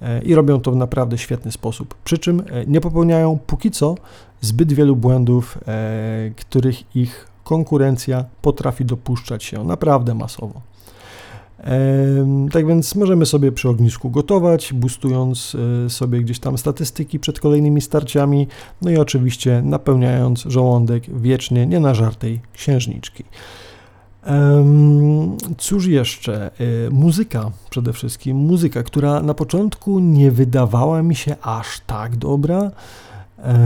e, 0.02 0.22
i 0.22 0.34
robią 0.34 0.60
to 0.60 0.72
w 0.72 0.76
naprawdę 0.76 1.18
świetny 1.18 1.52
sposób. 1.52 1.94
Przy 2.04 2.18
czym 2.18 2.40
e, 2.40 2.66
nie 2.66 2.80
popełniają 2.80 3.38
póki 3.46 3.70
co 3.70 3.94
zbyt 4.40 4.72
wielu 4.72 4.96
błędów, 4.96 5.58
e, 5.68 6.30
których 6.36 6.96
ich 6.96 7.28
konkurencja 7.44 8.24
potrafi 8.42 8.84
dopuszczać 8.84 9.44
się 9.44 9.64
naprawdę 9.64 10.14
masowo. 10.14 10.60
Tak 12.52 12.66
więc 12.66 12.94
możemy 12.94 13.26
sobie 13.26 13.52
przy 13.52 13.68
ognisku 13.68 14.10
gotować, 14.10 14.72
boostując 14.72 15.56
sobie 15.88 16.20
gdzieś 16.20 16.38
tam 16.38 16.58
statystyki 16.58 17.18
przed 17.18 17.40
kolejnymi 17.40 17.80
starciami, 17.80 18.46
no 18.82 18.90
i 18.90 18.96
oczywiście 18.96 19.62
napełniając 19.64 20.40
żołądek 20.42 21.20
wiecznie 21.20 21.66
nienażartej 21.66 22.40
księżniczki. 22.52 23.24
Cóż 25.58 25.86
jeszcze? 25.86 26.46
E, 26.46 26.90
muzyka 26.90 27.50
przede 27.70 27.92
wszystkim. 27.92 28.36
Muzyka, 28.36 28.82
która 28.82 29.22
na 29.22 29.34
początku 29.34 29.98
nie 29.98 30.30
wydawała 30.30 31.02
mi 31.02 31.14
się 31.14 31.36
aż 31.42 31.80
tak 31.86 32.16
dobra, 32.16 32.70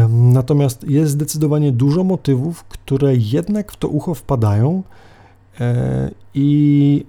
natomiast 0.09 0.85
jest 0.89 1.13
zdecydowanie 1.13 1.73
dużo 1.73 2.05
motywów, 2.05 2.65
które 2.65 3.17
jednak 3.17 3.73
w 3.73 3.77
to 3.77 3.89
ucho 3.89 4.15
wpadają 4.15 4.83
e, 5.61 6.11
i 6.35 7.05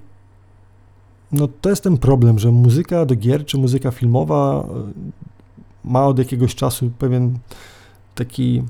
no 1.32 1.48
to 1.62 1.70
jest 1.70 1.84
ten 1.84 1.98
problem, 1.98 2.40
że 2.40 2.52
muzyka 2.52 3.06
do 3.06 3.16
gier 3.16 3.46
czy 3.46 3.58
muzyka 3.58 3.92
filmowa 3.92 4.68
ma 5.84 6.08
od 6.08 6.20
jakiegoś 6.20 6.56
czasu 6.56 6.92
pewien 7.00 7.38
taki 8.16 8.64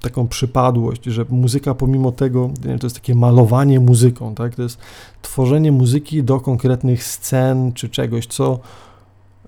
taką 0.00 0.28
przypadłość, 0.28 1.04
że 1.04 1.24
muzyka 1.30 1.74
pomimo 1.74 2.12
tego, 2.12 2.50
to 2.80 2.86
jest 2.86 2.96
takie 2.96 3.14
malowanie 3.14 3.80
muzyką, 3.80 4.34
tak? 4.34 4.54
To 4.54 4.62
jest 4.62 4.78
tworzenie 5.22 5.72
muzyki 5.72 6.22
do 6.22 6.40
konkretnych 6.40 7.04
scen 7.04 7.72
czy 7.72 7.88
czegoś, 7.88 8.26
co 8.26 8.58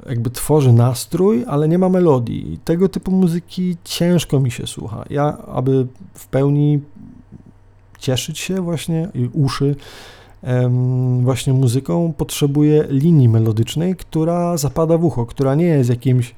jakby 0.09 0.31
tworzy 0.31 0.73
nastrój, 0.73 1.45
ale 1.49 1.69
nie 1.69 1.79
ma 1.79 1.89
melodii. 1.89 2.53
I 2.53 2.59
tego 2.59 2.89
typu 2.89 3.11
muzyki 3.11 3.77
ciężko 3.85 4.41
mi 4.41 4.51
się 4.51 4.67
słucha. 4.67 5.05
Ja, 5.11 5.39
aby 5.39 5.87
w 6.15 6.27
pełni 6.27 6.81
cieszyć 7.99 8.39
się 8.39 8.61
właśnie 8.61 9.09
i 9.15 9.29
uszy 9.33 9.77
właśnie 11.23 11.53
muzyką, 11.53 12.13
potrzebuję 12.17 12.85
linii 12.89 13.29
melodycznej, 13.29 13.97
która 13.97 14.57
zapada 14.57 14.99
w 14.99 15.05
ucho, 15.05 15.27
która 15.27 15.55
nie 15.55 15.67
jest 15.67 15.91
jakimś 15.91 16.35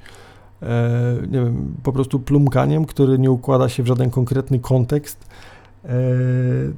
nie 1.31 1.41
wiem, 1.41 1.75
po 1.83 1.93
prostu 1.93 2.21
plumkaniem, 2.21 2.85
który 2.85 3.19
nie 3.19 3.31
układa 3.31 3.69
się 3.69 3.83
w 3.83 3.87
żaden 3.87 4.11
konkretny 4.11 4.59
kontekst, 4.59 5.27
e, 5.85 5.89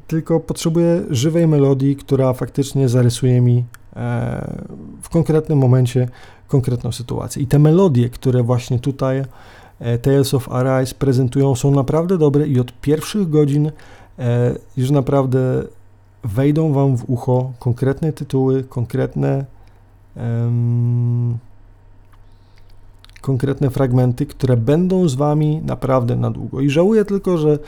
tylko 0.06 0.40
potrzebuję 0.40 1.02
żywej 1.10 1.48
melodii, 1.48 1.96
która 1.96 2.32
faktycznie 2.32 2.88
zarysuje 2.88 3.40
mi 3.40 3.64
e, 3.96 4.58
w 5.02 5.08
konkretnym 5.08 5.58
momencie 5.58 6.08
konkretną 6.48 6.92
sytuację. 6.92 7.42
I 7.42 7.46
te 7.46 7.58
melodie, 7.58 8.10
które 8.10 8.42
właśnie 8.42 8.78
tutaj 8.78 9.24
Tales 10.02 10.34
of 10.34 10.48
Arise 10.48 10.94
prezentują, 10.94 11.54
są 11.54 11.70
naprawdę 11.70 12.18
dobre 12.18 12.46
i 12.46 12.60
od 12.60 12.72
pierwszych 12.80 13.30
godzin 13.30 13.70
już 14.76 14.90
naprawdę 14.90 15.62
wejdą 16.24 16.72
Wam 16.72 16.96
w 16.96 17.10
ucho 17.10 17.52
konkretne 17.58 18.12
tytuły, 18.12 18.64
konkretne, 18.64 19.44
um, 20.16 21.38
konkretne 23.20 23.70
fragmenty, 23.70 24.26
które 24.26 24.56
będą 24.56 25.08
z 25.08 25.14
Wami 25.14 25.60
naprawdę 25.64 26.16
na 26.16 26.30
długo. 26.30 26.60
I 26.60 26.70
żałuję 26.70 27.04
tylko, 27.04 27.38
że 27.38 27.58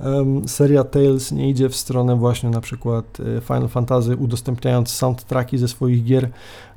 um, 0.00 0.48
seria 0.48 0.84
Tales 0.84 1.32
nie 1.32 1.50
idzie 1.50 1.68
w 1.68 1.76
stronę 1.76 2.16
właśnie 2.16 2.50
na 2.50 2.60
przykład 2.60 3.18
e, 3.36 3.40
Final 3.40 3.68
Fantasy, 3.68 4.16
udostępniając 4.16 4.90
soundtracki 4.90 5.58
ze 5.58 5.68
swoich 5.68 6.04
gier 6.04 6.28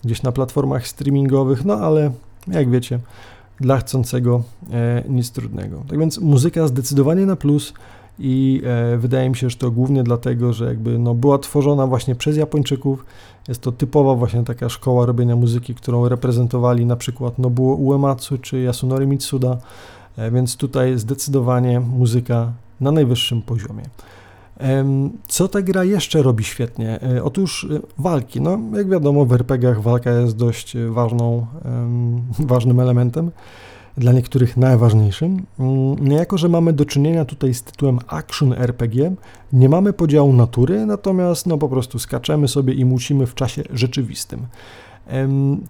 gdzieś 0.04 0.24
na 0.24 0.32
platformach 0.32 0.88
streamingowych, 0.88 1.66
no 1.66 1.74
ale 1.74 2.12
jak 2.48 2.70
wiecie, 2.70 3.00
dla 3.60 3.78
chcącego 3.78 4.44
e, 4.72 5.04
nic 5.10 5.32
trudnego. 5.32 5.84
Tak 5.90 6.00
więc 6.00 6.20
muzyka 6.20 6.68
zdecydowanie 6.68 7.26
na 7.26 7.36
plus 7.36 7.74
i 8.20 8.62
e, 8.66 8.98
wydaje 8.98 9.30
mi 9.30 9.36
się, 9.36 9.50
że 9.50 9.56
to 9.56 9.72
głównie 9.72 10.04
dlatego, 10.04 10.54
że 10.54 10.66
jakby 10.66 11.00
no, 11.00 11.14
była 11.14 11.38
tworzona 11.38 11.88
właśnie 11.88 12.16
przez 12.16 12.38
Japończyków. 12.38 13.06
Jest 13.48 13.62
to 13.62 13.72
typowa 13.72 14.16
właśnie 14.16 14.44
taka 14.44 14.70
szkoła 14.70 15.06
robienia 15.06 15.36
muzyki, 15.36 15.76
którą 15.76 16.10
reprezentowali 16.10 16.86
na 16.86 16.96
przykład 16.96 17.40
Nobuo 17.40 17.76
Uematsu 17.76 18.38
czy 18.38 18.58
Yasunori 18.58 19.08
Mitsuda, 19.08 19.58
e, 20.18 20.32
więc 20.32 20.58
tutaj 20.58 20.98
zdecydowanie 20.98 21.80
muzyka 21.80 22.52
na 22.82 22.92
najwyższym 22.92 23.42
poziomie. 23.42 23.84
Co 25.28 25.48
ta 25.48 25.62
gra 25.62 25.84
jeszcze 25.84 26.22
robi 26.22 26.44
świetnie? 26.44 27.02
E, 27.02 27.24
otóż 27.24 27.68
e, 27.72 27.80
walki. 27.98 28.42
No, 28.42 28.60
jak 28.76 28.90
wiadomo, 28.90 29.26
w 29.26 29.34
RPGach 29.34 29.82
walka 29.82 30.12
jest 30.12 30.38
dość 30.38 30.78
ważną, 30.90 31.46
ważnym 32.40 32.80
elementem 32.80 33.32
dla 33.98 34.12
niektórych 34.12 34.58
najważniejszym. 34.58 35.46
Mm, 35.60 36.12
jako, 36.12 36.38
że 36.38 36.50
mamy 36.50 36.74
do 36.74 36.86
czynienia 36.86 37.26
tutaj 37.26 37.54
z 37.54 37.64
tytułem 37.64 38.00
Action 38.08 38.54
RPG, 38.54 39.16
nie 39.54 39.70
mamy 39.70 39.94
podziału 39.94 40.34
natury, 40.34 40.86
natomiast 40.86 41.48
no 41.48 41.58
po 41.58 41.70
prostu 41.70 42.00
skaczemy 42.00 42.48
sobie 42.48 42.74
i 42.74 42.86
musimy 42.86 43.28
w 43.28 43.36
czasie 43.36 43.64
rzeczywistym. 43.74 44.46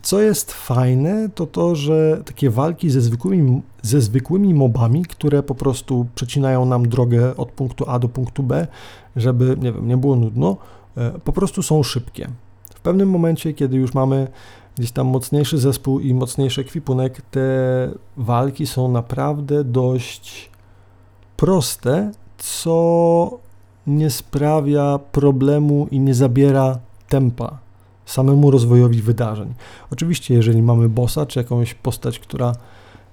Co 0.01 0.21
jest 0.21 0.51
fajne, 0.51 1.29
to 1.35 1.47
to, 1.47 1.75
że 1.75 2.21
takie 2.25 2.49
walki 2.49 2.89
ze 2.89 3.01
zwykłymi, 3.01 3.61
ze 3.81 4.01
zwykłymi 4.01 4.53
mobami, 4.53 5.05
które 5.05 5.43
po 5.43 5.55
prostu 5.55 6.05
przecinają 6.15 6.65
nam 6.65 6.89
drogę 6.89 7.37
od 7.37 7.51
punktu 7.51 7.85
A 7.87 7.99
do 7.99 8.09
punktu 8.09 8.43
B, 8.43 8.67
żeby 9.15 9.57
nie, 9.61 9.71
wiem, 9.71 9.87
nie 9.87 9.97
było 9.97 10.15
nudno, 10.15 10.57
e, 10.97 11.11
po 11.23 11.33
prostu 11.33 11.63
są 11.63 11.83
szybkie. 11.83 12.27
W 12.75 12.81
pewnym 12.81 13.09
momencie, 13.09 13.53
kiedy 13.53 13.77
już 13.77 13.93
mamy 13.93 14.27
gdzieś 14.81 14.91
tam 14.91 15.07
mocniejszy 15.07 15.57
zespół 15.57 15.99
i 15.99 16.13
mocniejszy 16.13 16.61
ekwipunek, 16.61 17.21
te 17.21 17.41
walki 18.17 18.67
są 18.67 18.91
naprawdę 18.91 19.63
dość 19.63 20.49
proste, 21.37 22.11
co 22.37 23.39
nie 23.87 24.09
sprawia 24.09 24.99
problemu 25.11 25.87
i 25.91 25.99
nie 25.99 26.13
zabiera 26.13 26.79
tempa 27.09 27.57
samemu 28.05 28.51
rozwojowi 28.51 29.01
wydarzeń. 29.01 29.53
Oczywiście, 29.91 30.33
jeżeli 30.33 30.61
mamy 30.61 30.89
bossa 30.89 31.25
czy 31.25 31.39
jakąś 31.39 31.73
postać, 31.73 32.19
która, 32.19 32.53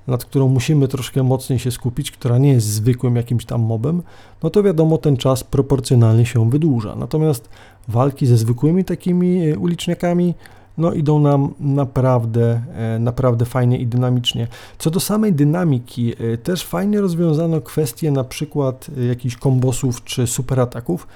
nad 0.07 0.25
którą 0.25 0.49
musimy 0.49 0.89
troszkę 0.89 1.23
mocniej 1.23 1.59
się 1.59 1.71
skupić, 1.71 2.11
która 2.11 2.39
nie 2.39 2.53
jest 2.53 2.67
zwykłym 2.67 3.17
jakimś 3.17 3.45
tam 3.45 3.61
mobem, 3.61 4.03
no 4.43 4.51
to 4.51 4.63
wiadomo, 4.63 4.99
ten 4.99 5.17
czas 5.17 5.45
proporcjonalnie 5.45 6.27
się 6.27 6.51
wydłuża. 6.51 6.95
Natomiast 6.95 7.49
walki 7.89 8.27
ze 8.27 8.37
zwykłymi 8.37 8.85
takimi 8.85 9.49
e, 9.49 9.59
uliczniakami 9.59 10.35
no 10.79 10.93
idą 10.93 11.19
nam 11.19 11.55
naprawdę, 11.61 12.63
e, 12.75 12.99
naprawdę 12.99 13.45
fajnie 13.45 13.79
i 13.79 13.87
dynamicznie. 13.87 14.47
Co 14.79 14.91
do 14.91 15.01
samej 15.01 15.33
dynamiki, 15.33 16.13
e, 16.13 16.37
też 16.37 16.65
fajnie 16.65 17.01
rozwiązano 17.01 17.61
kwestie 17.61 18.11
na 18.11 18.25
przykład 18.25 18.87
e, 18.99 19.05
jakichś 19.05 19.37
kombosów 19.37 20.05
czy 20.05 20.27
superataków, 20.27 21.07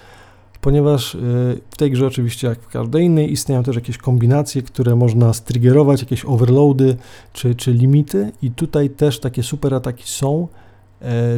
ponieważ 0.60 1.16
w 1.70 1.76
tej 1.76 1.90
grze 1.90 2.06
oczywiście 2.06 2.48
jak 2.48 2.60
w 2.60 2.68
każdej 2.68 3.04
innej 3.04 3.32
istnieją 3.32 3.62
też 3.62 3.76
jakieś 3.76 3.98
kombinacje, 3.98 4.62
które 4.62 4.96
można 4.96 5.32
striggerować, 5.32 6.00
jakieś 6.00 6.24
overloady 6.24 6.96
czy, 7.32 7.54
czy 7.54 7.72
limity 7.72 8.32
i 8.42 8.50
tutaj 8.50 8.90
też 8.90 9.20
takie 9.20 9.42
superataki 9.42 10.04
są. 10.06 10.48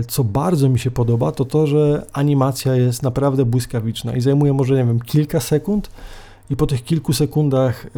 Co 0.08 0.24
bardzo 0.24 0.68
mi 0.68 0.78
się 0.78 0.90
podoba, 0.90 1.32
to 1.32 1.44
to, 1.44 1.66
że 1.66 2.06
animacja 2.12 2.74
jest 2.74 3.02
naprawdę 3.02 3.44
błyskawiczna 3.44 4.16
i 4.16 4.20
zajmuje 4.20 4.52
może, 4.52 4.74
nie 4.74 4.84
wiem, 4.84 5.00
kilka 5.00 5.40
sekund, 5.40 5.90
i 6.50 6.56
po 6.56 6.66
tych 6.66 6.84
kilku 6.84 7.12
sekundach, 7.12 7.86
e, 7.86 7.90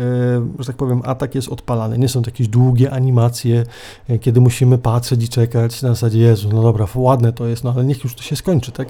że 0.58 0.66
tak 0.66 0.76
powiem, 0.76 1.02
atak 1.04 1.34
jest 1.34 1.48
odpalany. 1.48 1.98
Nie 1.98 2.08
są 2.08 2.22
to 2.22 2.30
jakieś 2.30 2.48
długie 2.48 2.90
animacje, 2.90 3.64
e, 4.08 4.18
kiedy 4.18 4.40
musimy 4.40 4.78
patrzeć 4.78 5.24
i 5.24 5.28
czekać 5.28 5.82
na 5.82 5.88
zasadzie, 5.88 6.18
Jezu, 6.18 6.48
no 6.52 6.62
dobra, 6.62 6.86
ładne 6.94 7.32
to 7.32 7.46
jest, 7.46 7.64
no 7.64 7.72
ale 7.74 7.84
niech 7.84 8.04
już 8.04 8.14
to 8.14 8.22
się 8.22 8.36
skończy, 8.36 8.72
tak? 8.72 8.88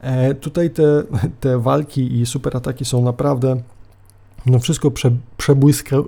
E, 0.00 0.34
tutaj 0.34 0.70
te, 0.70 1.02
te 1.40 1.58
walki 1.58 2.20
i 2.20 2.26
super 2.26 2.56
ataki 2.56 2.84
są 2.84 3.02
naprawdę, 3.02 3.56
no 4.46 4.58
wszystko 4.58 4.90
prze, 4.90 5.10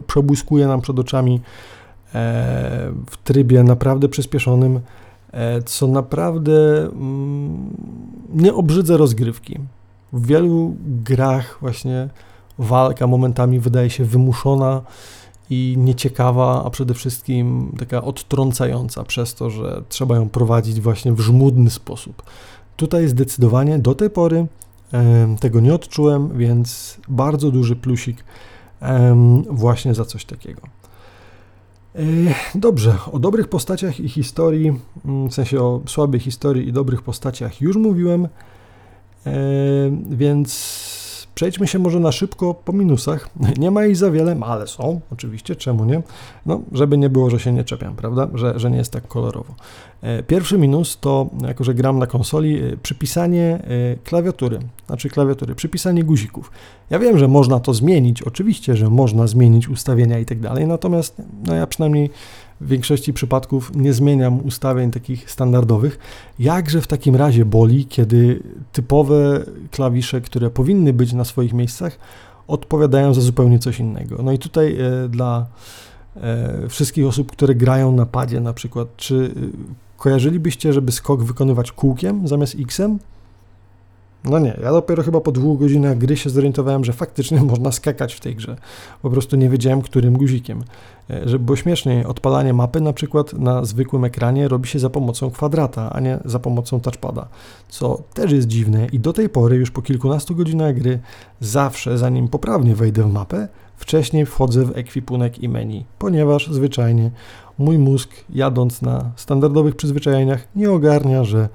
przebłyskuje 0.07 0.67
nam 0.67 0.81
przed 0.81 0.99
oczami 0.99 1.41
w 3.11 3.17
trybie 3.25 3.63
naprawdę 3.63 4.09
przyspieszonym, 4.09 4.81
co 5.65 5.87
naprawdę 5.87 6.83
mm, 6.83 7.71
nie 8.35 8.55
obrzydza 8.55 8.97
rozgrywki. 8.97 9.59
W 10.13 10.27
wielu 10.27 10.77
grach 10.85 11.59
właśnie 11.61 12.09
walka 12.61 13.07
momentami 13.07 13.61
wydaje 13.61 13.91
się 13.91 14.05
wymuszona 14.05 14.83
i 15.51 15.75
nieciekawa, 15.79 16.65
a 16.65 16.71
przede 16.71 16.95
wszystkim 16.95 17.73
taka 17.79 18.03
odtrącająca 18.03 19.05
przez 19.05 19.35
to, 19.35 19.51
że 19.51 19.83
trzeba 19.89 20.17
ją 20.17 20.29
prowadzić 20.29 20.81
właśnie 20.81 21.13
w 21.13 21.21
żmudny 21.21 21.71
sposób. 21.71 22.23
Tutaj 22.77 23.09
zdecydowanie 23.09 23.79
do 23.79 23.95
tej 23.95 24.11
pory 24.11 24.47
e, 24.93 25.37
tego 25.41 25.61
nie 25.61 25.75
odczułem, 25.75 26.39
więc 26.39 26.99
bardzo 27.09 27.51
duży 27.51 27.77
plusik 27.77 28.25
e, 28.83 29.17
właśnie 29.51 29.95
za 29.95 30.05
coś 30.05 30.25
takiego. 30.25 30.63
Dobrze, 32.55 32.95
o 33.13 33.19
dobrych 33.19 33.49
postaciach 33.49 34.01
i 34.01 34.09
historii, 34.09 34.73
mm, 35.05 35.29
w 35.29 35.35
sensie 35.35 35.61
o 35.61 35.81
słabej 35.87 36.21
historii 36.21 36.69
i 36.69 36.73
dobrych 36.73 37.03
postaciach 37.03 37.61
już 37.61 37.77
mówiłem, 37.77 38.29
więc 40.11 41.00
Przejdźmy 41.41 41.67
się 41.67 41.79
może 41.79 42.01
na 42.01 42.13
szybko 42.13 42.55
po 42.55 42.73
minusach. 42.73 43.31
Nie 43.59 43.71
ma 43.71 43.87
ich 43.87 43.97
za 43.97 44.11
wiele, 44.11 44.37
ale 44.41 44.67
są, 44.67 45.01
oczywiście, 45.13 45.57
czemu 45.57 45.85
nie? 45.85 46.03
No, 46.47 46.61
żeby 46.73 46.99
nie 46.99 47.11
było, 47.11 47.31
że 47.31 47.41
się 47.41 47.53
nie 47.53 47.65
czepiam, 47.65 47.97
prawda? 47.97 48.29
Że, 48.35 48.59
że 48.59 48.71
nie 48.71 48.77
jest 48.77 48.93
tak 48.93 49.09
kolorowo. 49.09 49.55
E, 50.03 50.23
pierwszy 50.23 50.59
minus 50.59 50.99
to, 51.01 51.31
jako 51.47 51.65
że 51.65 51.75
gram 51.75 51.99
na 51.99 52.07
konsoli, 52.07 52.63
e, 52.63 52.77
przypisanie 52.77 53.43
e, 53.45 53.97
klawiatury, 54.05 54.59
znaczy 54.87 55.09
klawiatury, 55.09 55.55
przypisanie 55.55 56.05
guzików. 56.05 56.51
Ja 56.91 56.99
wiem, 56.99 57.19
że 57.19 57.29
można 57.29 57.61
to 57.61 57.75
zmienić, 57.75 58.23
oczywiście, 58.23 58.77
że 58.77 58.91
można 58.91 59.27
zmienić 59.27 59.69
ustawienia 59.69 60.19
i 60.19 60.25
tak 60.25 60.41
dalej, 60.41 60.67
natomiast 60.67 61.23
no 61.47 61.55
ja 61.55 61.67
przynajmniej 61.67 62.11
w 62.61 62.69
większości 62.69 63.13
przypadków 63.13 63.77
nie 63.77 63.93
zmieniam 63.93 64.47
ustawień 64.47 64.91
takich 64.91 65.31
standardowych. 65.31 65.99
Jakże 66.39 66.81
w 66.81 66.87
takim 66.87 67.17
razie 67.17 67.45
boli, 67.45 67.87
kiedy 67.87 68.43
typowe 68.73 69.45
klawisze, 69.71 70.21
które 70.21 70.51
powinny 70.51 70.93
być 70.93 71.13
na 71.13 71.25
swoich 71.25 71.53
miejscach, 71.53 71.99
odpowiadają 72.49 73.15
za 73.15 73.21
zupełnie 73.21 73.59
coś 73.59 73.81
innego. 73.81 74.23
No 74.23 74.33
i 74.33 74.39
tutaj 74.39 74.77
e, 74.81 75.09
dla 75.09 75.47
e, 76.17 76.69
wszystkich 76.69 77.07
osób, 77.07 77.33
które 77.33 77.55
grają 77.55 77.93
na 77.93 78.07
padzie 78.07 78.41
na 78.41 78.53
przykład, 78.53 78.89
czy 78.97 79.35
e, 79.37 79.97
kojarzylibyście, 79.97 80.73
żeby 80.73 80.93
skok 80.93 81.25
wykonywać 81.25 81.73
kółkiem 81.73 82.29
zamiast 82.29 82.57
X-em? 82.61 82.99
No 84.25 84.39
nie, 84.39 84.57
ja 84.63 84.73
dopiero 84.73 85.03
chyba 85.03 85.21
po 85.21 85.33
dwóch 85.33 85.59
godzinach 85.59 85.99
gry 85.99 86.17
się 86.17 86.31
zorientowałem, 86.31 86.85
że 86.85 86.93
faktycznie 86.93 87.41
można 87.53 87.73
skakać 87.73 88.15
w 88.15 88.21
tej 88.21 88.37
grze. 88.37 88.57
Po 89.03 89.11
prostu 89.11 89.37
nie 89.37 89.49
wiedziałem, 89.49 89.83
którym 89.83 90.19
guzikiem. 90.19 90.63
E, 91.11 91.29
żeby 91.29 91.45
było 91.45 91.57
śmieszniej, 91.57 92.05
odpalanie 92.05 92.53
mapy 92.53 92.81
na 92.81 92.93
przykład 92.93 93.33
na 93.33 93.65
zwykłym 93.65 94.05
ekranie 94.05 94.49
robi 94.49 94.69
się 94.69 94.79
za 94.79 94.91
pomocą 94.91 95.31
kwadrata, 95.31 95.93
a 95.93 96.01
nie 96.01 96.19
za 96.25 96.39
pomocą 96.39 96.81
touchpada, 96.81 97.29
co 97.69 98.03
też 98.15 98.33
jest 98.33 98.49
dziwne 98.49 98.87
i 98.93 99.01
do 99.01 99.13
tej 99.13 99.29
pory, 99.29 99.57
już 99.57 99.71
po 99.71 99.83
kilkunastu 99.83 100.35
godzinach 100.35 100.75
gry, 100.75 100.99
zawsze 101.41 101.99
zanim 101.99 102.29
poprawnie 102.29 102.75
wejdę 102.75 103.03
w 103.03 103.13
mapę, 103.13 103.49
wcześniej 103.77 104.27
wchodzę 104.27 104.65
w 104.65 104.79
ekwipunek 104.79 105.39
i 105.39 105.49
menu, 105.49 105.85
ponieważ 105.99 106.49
zwyczajnie 106.51 107.11
mój 107.59 107.79
mózg 107.79 108.11
jadąc 108.31 108.83
na 108.83 109.11
standardowych 109.17 109.77
przyzwyczajeniach 109.77 110.49
nie 110.57 110.71
ogarnia, 110.71 111.25
że 111.25 111.49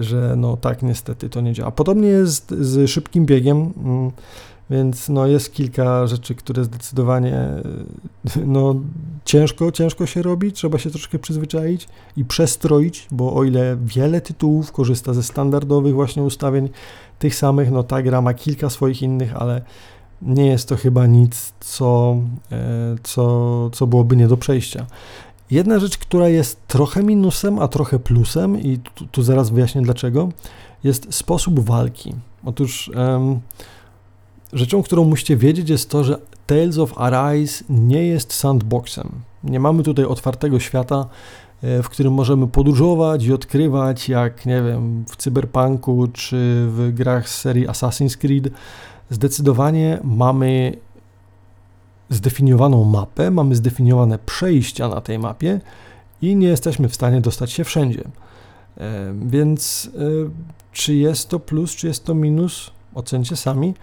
że 0.00 0.34
no 0.36 0.56
tak 0.56 0.82
niestety 0.82 1.28
to 1.28 1.40
nie 1.40 1.52
działa. 1.52 1.70
Podobnie 1.70 2.08
jest 2.08 2.50
z 2.50 2.90
szybkim 2.90 3.26
biegiem, 3.26 3.72
mm, 3.84 4.10
więc 4.70 5.08
no 5.08 5.26
jest 5.26 5.52
kilka 5.52 6.06
rzeczy, 6.06 6.34
które 6.34 6.64
zdecydowanie 6.64 7.34
e, 7.34 7.62
no 8.46 8.74
ciężko, 9.24 9.72
ciężko 9.72 10.06
się 10.06 10.22
robi, 10.22 10.52
trzeba 10.52 10.78
się 10.78 10.90
troszkę 10.90 11.18
przyzwyczaić 11.18 11.88
i 12.16 12.24
przestroić, 12.24 13.06
bo 13.10 13.34
o 13.34 13.44
ile 13.44 13.76
wiele 13.84 14.20
tytułów 14.20 14.72
korzysta 14.72 15.14
ze 15.14 15.22
standardowych 15.22 15.94
właśnie 15.94 16.22
ustawień 16.22 16.68
tych 17.18 17.34
samych, 17.34 17.70
no 17.70 17.82
ta 17.82 18.02
gra 18.02 18.22
ma 18.22 18.34
kilka 18.34 18.70
swoich 18.70 19.02
innych, 19.02 19.36
ale 19.36 19.62
nie 20.22 20.46
jest 20.46 20.68
to 20.68 20.76
chyba 20.76 21.06
nic, 21.06 21.52
co, 21.60 22.16
e, 22.52 22.96
co, 23.02 23.70
co 23.70 23.86
byłoby 23.86 24.16
nie 24.16 24.28
do 24.28 24.36
przejścia. 24.36 24.86
Jedna 25.52 25.78
rzecz, 25.78 25.98
która 25.98 26.28
jest 26.28 26.66
trochę 26.66 27.02
minusem, 27.02 27.58
a 27.58 27.68
trochę 27.68 27.98
plusem, 27.98 28.60
i 28.60 28.78
tu, 28.78 29.06
tu 29.06 29.22
zaraz 29.22 29.50
wyjaśnię 29.50 29.82
dlaczego, 29.82 30.28
jest 30.84 31.14
sposób 31.14 31.60
walki. 31.60 32.14
Otóż 32.44 32.90
um, 32.96 33.40
rzeczą, 34.52 34.82
którą 34.82 35.04
musicie 35.04 35.36
wiedzieć, 35.36 35.70
jest 35.70 35.90
to, 35.90 36.04
że 36.04 36.18
Tales 36.46 36.78
of 36.78 36.98
Arise 36.98 37.64
nie 37.68 38.06
jest 38.06 38.32
sandboxem. 38.32 39.10
Nie 39.44 39.60
mamy 39.60 39.82
tutaj 39.82 40.04
otwartego 40.04 40.60
świata, 40.60 41.06
e, 41.62 41.82
w 41.82 41.88
którym 41.88 42.12
możemy 42.12 42.46
podróżować 42.46 43.24
i 43.24 43.32
odkrywać, 43.32 44.08
jak 44.08 44.46
nie 44.46 44.62
wiem, 44.62 45.04
w 45.08 45.16
Cyberpunku 45.16 46.08
czy 46.12 46.36
w 46.68 46.90
grach 46.94 47.28
z 47.28 47.40
serii 47.40 47.68
Assassin's 47.68 48.16
Creed. 48.16 48.48
Zdecydowanie 49.10 49.98
mamy 50.04 50.76
zdefiniowaną 52.14 52.84
mapę, 52.84 53.30
mamy 53.30 53.56
zdefiniowane 53.56 54.18
przejścia 54.18 54.88
na 54.88 55.00
tej 55.00 55.18
mapie 55.18 55.60
i 56.22 56.36
nie 56.36 56.46
jesteśmy 56.46 56.88
w 56.88 56.94
stanie 56.94 57.20
dostać 57.20 57.52
się 57.52 57.64
wszędzie. 57.64 58.04
E, 58.78 59.14
więc 59.26 59.90
e, 59.94 60.00
czy 60.72 60.94
jest 60.94 61.28
to 61.28 61.40
plus, 61.40 61.74
czy 61.74 61.86
jest 61.86 62.04
to 62.04 62.14
minus, 62.14 62.70
ocencie 62.94 63.36
sami. 63.36 63.74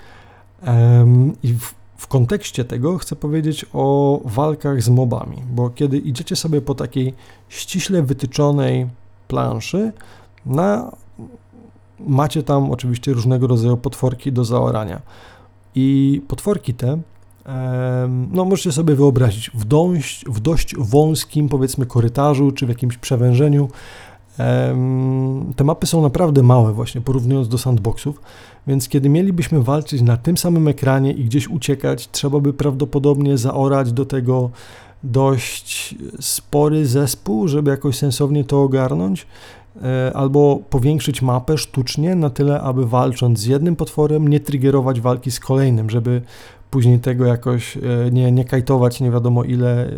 I 1.44 1.54
w, 1.54 1.74
w 1.98 2.08
kontekście 2.08 2.65
tego 2.65 2.98
chcę 2.98 3.15
powiedzieć 3.15 3.65
o 3.74 4.20
walkach 4.26 4.82
z 4.82 4.89
mobami, 4.89 5.38
bo 5.52 5.70
kiedy 5.70 5.98
idziecie 5.98 6.36
sobie 6.36 6.62
po 6.62 6.76
takiej 6.76 7.13
ściśle 7.50 8.04
wytyczonej 8.04 8.88
planszy, 9.28 9.92
na, 10.46 10.92
macie 12.00 12.44
tam 12.44 12.72
oczywiście 12.72 13.13
różnego 13.13 13.48
rodzaju 13.48 13.78
potworki 13.78 14.32
do 14.32 14.46
zaorania. 14.46 15.02
I 15.76 16.22
potworki 16.28 16.74
te 16.74 17.02
no 18.32 18.46
możecie 18.46 18.72
sobie 18.72 18.96
wyobrazić, 18.96 19.52
w 19.54 19.66
dość, 19.66 20.26
w 20.26 20.40
dość 20.40 20.76
wąskim, 20.76 21.50
powiedzmy, 21.50 21.86
korytarzu 21.86 22.52
czy 22.52 22.66
w 22.66 22.70
jakimś 22.70 22.98
przewężeniu. 22.98 23.70
Te 25.56 25.64
mapy 25.64 25.88
są 25.88 26.02
naprawdę 26.02 26.44
małe, 26.44 26.74
właśnie 26.74 27.02
porównując 27.02 27.48
do 27.48 27.58
sandboxów, 27.58 28.22
więc 28.68 28.90
kiedy 28.90 29.10
mielibyśmy 29.10 29.64
walczyć 29.64 30.02
na 30.02 30.18
tym 30.18 30.38
samym 30.38 30.68
ekranie 30.68 31.12
i 31.12 31.26
gdzieś 31.26 31.48
uciekać, 31.48 32.10
trzeba 32.12 32.40
by 32.40 32.54
prawdopodobnie 32.54 33.38
zaorać 33.38 33.92
do 33.92 34.06
tego 34.06 34.50
dość 35.04 35.96
spory 36.20 36.86
zespół, 36.86 37.48
żeby 37.48 37.72
jakoś 37.72 37.98
sensownie 37.98 38.44
to 38.44 38.62
ogarnąć, 38.62 39.28
e, 39.84 40.12
albo 40.16 40.60
powiększyć 40.70 41.22
mapę 41.22 41.58
sztucznie 41.58 42.16
na 42.16 42.30
tyle, 42.30 42.62
aby 42.62 42.86
walcząc 42.86 43.40
z 43.40 43.46
jednym 43.46 43.76
potworem 43.76 44.28
nie 44.28 44.40
triggerować 44.40 45.02
walki 45.02 45.32
z 45.32 45.40
kolejnym, 45.40 45.90
żeby 45.90 46.22
później 46.71 46.99
tego 46.99 47.25
jakoś 47.25 47.77
e, 47.77 47.82
nie, 48.12 48.32
nie 48.32 48.45
kajtować 48.45 49.01
nie 49.01 49.12
wiadomo 49.12 49.43
ile, 49.43 49.86
e, 49.86 49.91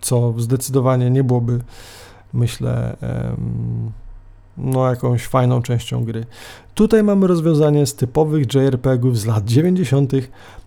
co 0.00 0.34
zdecydowanie 0.38 1.10
nie 1.10 1.24
byłoby, 1.24 1.58
myślę, 2.32 2.96
no 4.56 4.90
jakąś 4.90 5.26
fajną 5.26 5.62
częścią 5.62 6.04
gry. 6.04 6.26
Tutaj 6.74 7.02
mamy 7.02 7.26
rozwiązanie 7.26 7.86
z 7.86 7.94
typowych 7.94 8.54
JRPG-ów 8.54 9.18
z 9.18 9.26
lat 9.26 9.44
90., 9.44 10.12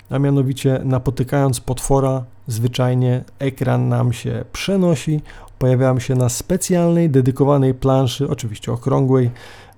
a 0.09 0.19
mianowicie 0.19 0.81
napotykając 0.83 1.59
potwora, 1.59 2.23
zwyczajnie 2.47 3.23
ekran 3.39 3.89
nam 3.89 4.13
się 4.13 4.45
przenosi, 4.51 5.21
pojawiamy 5.59 6.01
się 6.01 6.15
na 6.15 6.29
specjalnej, 6.29 7.09
dedykowanej 7.09 7.73
planszy, 7.73 8.29
oczywiście 8.29 8.71
okrągłej, 8.71 9.31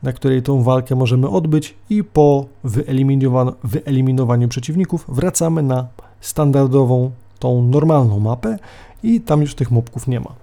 na 0.03 0.13
której 0.13 0.41
tą 0.41 0.63
walkę 0.63 0.95
możemy 0.95 1.29
odbyć 1.29 1.75
i 1.89 2.03
po 2.03 2.45
wyeliminowaniu, 3.63 4.47
przeciwników 4.47 5.05
wracamy 5.07 5.63
na 5.63 5.87
standardową, 6.21 7.11
tą 7.39 7.61
normalną 7.61 8.19
mapę 8.19 8.57
i 9.03 9.21
tam 9.21 9.41
już 9.41 9.55
tych 9.55 9.71
mobków 9.71 10.07
nie 10.07 10.19
ma. 10.19 10.33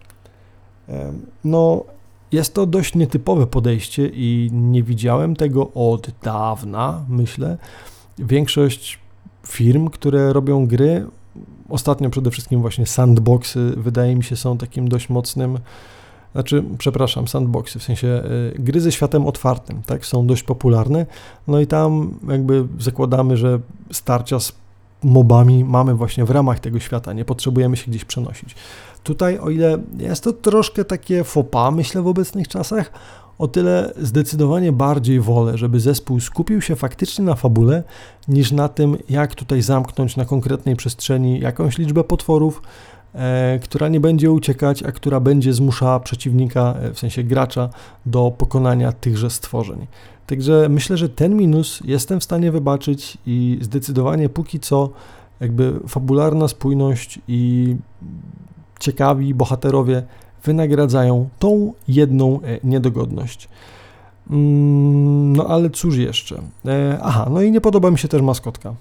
No, 1.45 1.85
jest 2.33 2.55
to 2.55 2.67
dość 2.67 2.95
nietypowe 2.95 3.47
podejście 3.47 4.11
i 4.15 4.51
nie 4.53 4.83
widziałem 4.83 5.37
tego 5.37 5.73
od 5.73 6.11
dawna, 6.23 7.05
myślę. 7.09 7.59
Większość 8.19 8.99
firm, 9.47 9.89
które 9.89 10.33
robią 10.33 10.67
gry, 10.67 11.07
ostatnio 11.69 12.11
przede 12.11 12.31
wszystkim 12.31 12.61
właśnie 12.61 12.87
sandboxy, 12.87 13.73
wydaje 13.77 14.17
mi 14.17 14.25
się, 14.25 14.37
są 14.37 14.59
takim 14.59 14.89
dość 14.89 15.09
mocnym 15.09 15.59
znaczy, 16.33 16.65
przepraszam, 16.79 17.29
sandboxy, 17.29 17.79
w 17.79 17.83
sensie 17.83 18.23
y, 18.57 18.59
gry 18.59 18.81
ze 18.81 18.93
światem 18.93 19.27
otwartym, 19.27 19.83
tak, 19.87 20.07
są 20.07 20.27
dość 20.27 20.43
popularne, 20.43 21.07
no 21.49 21.61
i 21.61 21.67
tam 21.67 22.15
jakby 22.29 22.67
zakładamy, 22.79 23.37
że 23.37 23.59
starcia 23.93 24.41
z 24.41 24.53
mobami 25.03 25.65
mamy 25.65 25.95
właśnie 25.95 26.25
w 26.25 26.31
ramach 26.31 26.61
tego 26.61 26.81
świata, 26.81 27.13
nie 27.13 27.25
potrzebujemy 27.25 27.77
się 27.77 27.91
gdzieś 27.91 28.05
przenosić. 28.05 28.55
Tutaj, 29.03 29.39
o 29.39 29.51
ile 29.51 29.79
jest 29.99 30.25
to 30.25 30.33
troszkę 30.33 30.85
takie 30.85 31.25
fopa, 31.25 31.71
myślę, 31.71 32.03
w 32.03 32.07
obecnych 32.07 32.49
czasach, 32.49 32.93
o 33.39 33.49
tyle 33.49 33.93
zdecydowanie 33.97 34.73
bardziej 34.73 35.21
wolę, 35.21 35.59
żeby 35.59 35.81
zespół 35.81 36.21
skupił 36.21 36.61
się 36.61 36.77
faktycznie 36.77 37.25
na 37.25 37.35
fabule, 37.35 37.83
niż 38.29 38.53
na 38.53 38.69
tym, 38.69 38.97
jak 39.09 39.35
tutaj 39.35 39.63
zamknąć 39.63 40.17
na 40.17 40.25
konkretnej 40.25 40.77
przestrzeni 40.77 41.41
jakąś 41.41 41.79
liczbę 41.79 42.05
potworów, 42.05 42.63
która 43.63 43.89
nie 43.89 44.01
będzie 44.01 44.33
uciekać, 44.33 44.83
a 44.83 44.93
która 44.93 45.21
będzie 45.21 45.53
zmuszała 45.53 46.01
przeciwnika, 46.01 46.75
e, 46.81 46.95
w 46.95 46.99
sensie 46.99 47.25
gracza, 47.25 47.69
do 48.07 48.33
pokonania 48.39 48.93
tychże 48.93 49.31
stworzeń. 49.31 49.87
Także 50.27 50.67
myślę, 50.69 50.97
że 50.97 51.09
ten 51.09 51.37
minus 51.37 51.81
jestem 51.85 52.21
w 52.21 52.25
stanie 52.25 52.53
wybaczyć 52.53 53.19
i 53.27 53.59
zdecydowanie 53.61 54.29
póki 54.29 54.61
co 54.61 54.91
jakby 55.41 55.81
fabularna 55.89 56.49
spójność 56.49 57.19
i 57.29 57.77
ciekawi 58.81 59.35
bohaterowie 59.35 60.03
wynagradzają 60.45 61.29
tą 61.39 61.73
jedną 61.89 62.41
e, 62.43 62.59
niedogodność. 62.65 63.49
Mm, 64.31 65.37
no 65.37 65.47
ale 65.47 65.71
cóż 65.71 65.97
jeszcze? 65.97 66.43
E, 66.67 66.99
aha, 67.03 67.29
no 67.31 67.43
i 67.43 67.51
nie 67.51 67.61
podoba 67.61 67.91
mi 67.91 67.99
się 67.99 68.09
też 68.09 68.23
maskotka. 68.23 68.75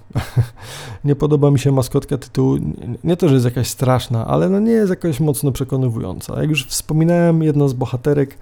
nie 1.05 1.15
podoba 1.15 1.51
mi 1.51 1.59
się 1.59 1.71
maskotka 1.71 2.17
tytułu, 2.17 2.57
nie 3.03 3.17
to, 3.17 3.27
że 3.27 3.33
jest 3.33 3.45
jakaś 3.45 3.67
straszna, 3.67 4.27
ale 4.27 4.49
no 4.49 4.59
nie 4.59 4.71
jest 4.71 4.89
jakaś 4.89 5.19
mocno 5.19 5.51
przekonywująca. 5.51 6.41
Jak 6.41 6.49
już 6.49 6.65
wspominałem, 6.65 7.43
jedna 7.43 7.67
z 7.67 7.73
bohaterek, 7.73 8.37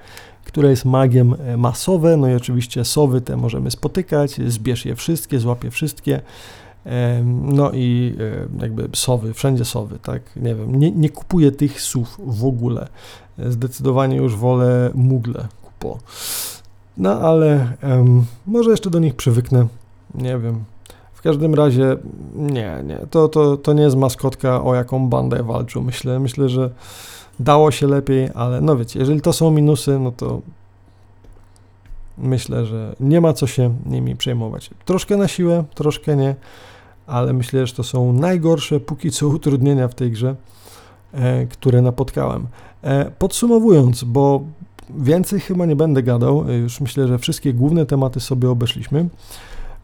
która 0.45 0.69
jest 0.69 0.85
magiem 0.85 1.35
e, 1.45 1.57
masowe, 1.57 2.17
no 2.17 2.27
i 2.27 2.35
oczywiście 2.35 2.85
sowy 2.85 3.21
te 3.21 3.37
możemy 3.37 3.71
spotykać, 3.71 4.35
zbierz 4.47 4.85
je 4.85 4.95
wszystkie, 4.95 5.39
złapie 5.39 5.71
wszystkie. 5.71 6.21
No 7.23 7.71
i 7.71 8.15
e, 8.59 8.61
jakby 8.61 8.89
sowy, 8.93 9.33
wszędzie 9.33 9.65
sowy, 9.65 9.99
tak? 9.99 10.21
Nie 10.35 10.55
wiem, 10.55 10.79
nie, 10.79 10.91
nie 10.91 11.09
kupuję 11.09 11.51
tych 11.51 11.81
sów 11.81 12.17
w 12.25 12.45
ogóle. 12.45 12.87
Zdecydowanie 13.49 14.17
już 14.17 14.35
wolę 14.35 14.91
mugle 14.93 15.47
kupo. 15.63 15.99
No 16.97 17.19
ale 17.19 17.67
um, 17.83 18.25
może 18.47 18.69
jeszcze 18.69 18.89
do 18.89 18.99
nich 18.99 19.15
przywyknę. 19.15 19.67
Nie 20.15 20.37
wiem. 20.37 20.63
W 21.13 21.21
każdym 21.21 21.55
razie 21.55 21.97
nie, 22.35 22.83
nie. 22.85 22.97
To, 23.09 23.27
to, 23.27 23.57
to 23.57 23.73
nie 23.73 23.83
jest 23.83 23.95
maskotka, 23.95 24.63
o 24.63 24.75
jaką 24.75 25.09
bandę 25.09 25.43
walczył. 25.43 25.81
Myślę, 25.81 26.19
myślę, 26.19 26.49
że 26.49 26.69
dało 27.39 27.71
się 27.71 27.87
lepiej, 27.87 28.29
ale 28.35 28.61
no 28.61 28.77
wiecie, 28.77 28.99
jeżeli 28.99 29.21
to 29.21 29.33
są 29.33 29.51
minusy, 29.51 29.99
no 29.99 30.11
to 30.11 30.41
myślę, 32.17 32.65
że 32.65 32.95
nie 32.99 33.21
ma 33.21 33.33
co 33.33 33.47
się 33.47 33.75
nimi 33.85 34.15
przejmować. 34.15 34.69
Troszkę 34.85 35.17
na 35.17 35.27
siłę, 35.27 35.63
troszkę 35.75 36.15
nie, 36.15 36.35
ale 37.07 37.33
myślę, 37.33 37.67
że 37.67 37.73
to 37.73 37.83
są 37.83 38.13
najgorsze 38.13 38.79
póki 38.79 39.11
co 39.11 39.27
utrudnienia 39.27 39.87
w 39.87 39.95
tej 39.95 40.11
grze, 40.11 40.35
e, 41.13 41.45
które 41.45 41.81
napotkałem. 41.81 42.47
E, 42.83 43.11
podsumowując, 43.11 44.03
bo 44.03 44.41
więcej 44.89 45.39
chyba 45.39 45.65
nie 45.65 45.75
będę 45.75 46.03
gadał, 46.03 46.51
już 46.51 46.81
myślę, 46.81 47.07
że 47.07 47.17
wszystkie 47.17 47.53
główne 47.53 47.85
tematy 47.85 48.19
sobie 48.19 48.49
obeszliśmy. 48.49 49.09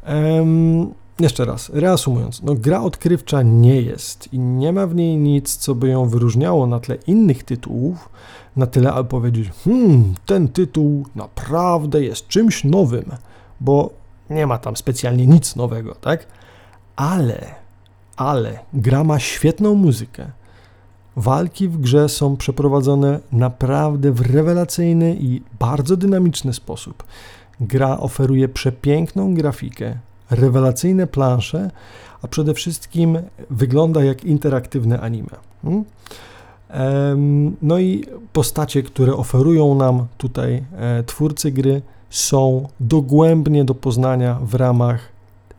Um, 0.07 0.93
jeszcze 1.19 1.45
raz, 1.45 1.69
reasumując, 1.69 2.41
no 2.43 2.55
gra 2.55 2.81
odkrywcza 2.81 3.41
nie 3.41 3.81
jest 3.81 4.33
i 4.33 4.39
nie 4.39 4.73
ma 4.73 4.87
w 4.87 4.95
niej 4.95 5.17
nic, 5.17 5.55
co 5.55 5.75
by 5.75 5.89
ją 5.89 6.09
wyróżniało 6.09 6.67
na 6.67 6.79
tle 6.79 6.97
innych 7.07 7.43
tytułów, 7.43 8.09
na 8.55 8.67
tyle, 8.67 8.93
aby 8.93 9.09
powiedzieć, 9.09 9.49
hmm, 9.63 10.13
ten 10.25 10.47
tytuł 10.47 11.05
naprawdę 11.15 12.03
jest 12.03 12.27
czymś 12.27 12.63
nowym, 12.63 13.05
bo 13.59 13.89
nie 14.29 14.47
ma 14.47 14.57
tam 14.57 14.77
specjalnie 14.77 15.27
nic 15.27 15.55
nowego, 15.55 15.95
tak? 15.95 16.27
Ale, 16.95 17.55
ale 18.15 18.59
gra 18.73 19.03
ma 19.03 19.19
świetną 19.19 19.75
muzykę. 19.75 20.31
Walki 21.15 21.67
w 21.67 21.77
grze 21.77 22.09
są 22.09 22.37
przeprowadzone 22.37 23.19
naprawdę 23.31 24.11
w 24.11 24.21
rewelacyjny 24.21 25.17
i 25.19 25.41
bardzo 25.59 25.97
dynamiczny 25.97 26.53
sposób. 26.53 27.03
Gra 27.59 27.97
oferuje 27.97 28.49
przepiękną 28.49 29.33
grafikę, 29.33 29.97
rewelacyjne 30.29 31.07
plansze, 31.07 31.71
a 32.21 32.27
przede 32.27 32.53
wszystkim 32.53 33.17
wygląda 33.49 34.03
jak 34.03 34.23
interaktywne 34.23 34.99
anime. 34.99 35.29
Hmm? 35.61 35.85
No 37.61 37.79
i 37.79 38.05
postacie, 38.33 38.83
które 38.83 39.13
oferują 39.13 39.75
nam 39.75 40.05
tutaj 40.17 40.63
e, 40.77 41.03
twórcy 41.03 41.51
gry, 41.51 41.81
są 42.09 42.67
dogłębnie 42.79 43.65
do 43.65 43.75
poznania 43.75 44.39
w 44.43 44.55
ramach 44.55 45.09